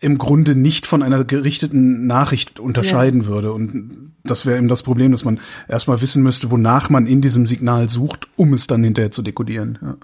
[0.00, 3.52] im Grunde nicht von einer gerichteten Nachricht unterscheiden würde.
[3.52, 7.46] Und das wäre eben das Problem, dass man erstmal wissen müsste, wonach man in diesem
[7.46, 9.78] Signal sucht, um es dann hinterher zu dekodieren.
[9.82, 9.96] Ja.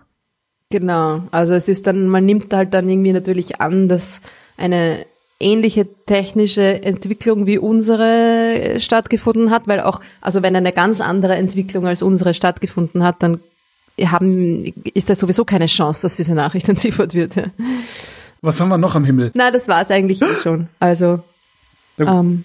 [0.70, 1.22] Genau.
[1.30, 4.20] Also es ist dann, man nimmt halt dann irgendwie natürlich an, dass
[4.56, 5.06] eine
[5.38, 11.36] ähnliche technische Entwicklung wie unsere äh, stattgefunden hat, weil auch, also wenn eine ganz andere
[11.36, 13.40] Entwicklung als unsere stattgefunden hat, dann
[14.02, 17.36] haben, ist da sowieso keine Chance, dass diese Nachricht entziffert wird.
[17.36, 17.44] Ja.
[18.46, 19.32] Was haben wir noch am Himmel?
[19.34, 20.68] Na, das war es eigentlich eh schon.
[20.78, 21.18] Also,
[21.98, 22.44] ähm,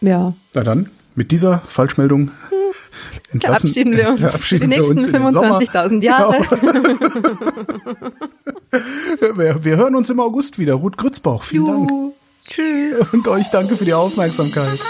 [0.00, 2.30] ja, Na dann, mit dieser Falschmeldung
[3.32, 5.58] entlassen, verabschieden wir uns verabschieden die wir nächsten uns in den Sommer.
[5.58, 6.46] 25.000 Jahre.
[6.60, 6.82] Genau.
[9.36, 10.74] Wir, wir hören uns im August wieder.
[10.74, 11.90] Ruth Grützbauch, vielen Dank.
[11.90, 12.12] Juhu.
[12.48, 13.12] Tschüss.
[13.12, 14.80] Und euch danke für die Aufmerksamkeit.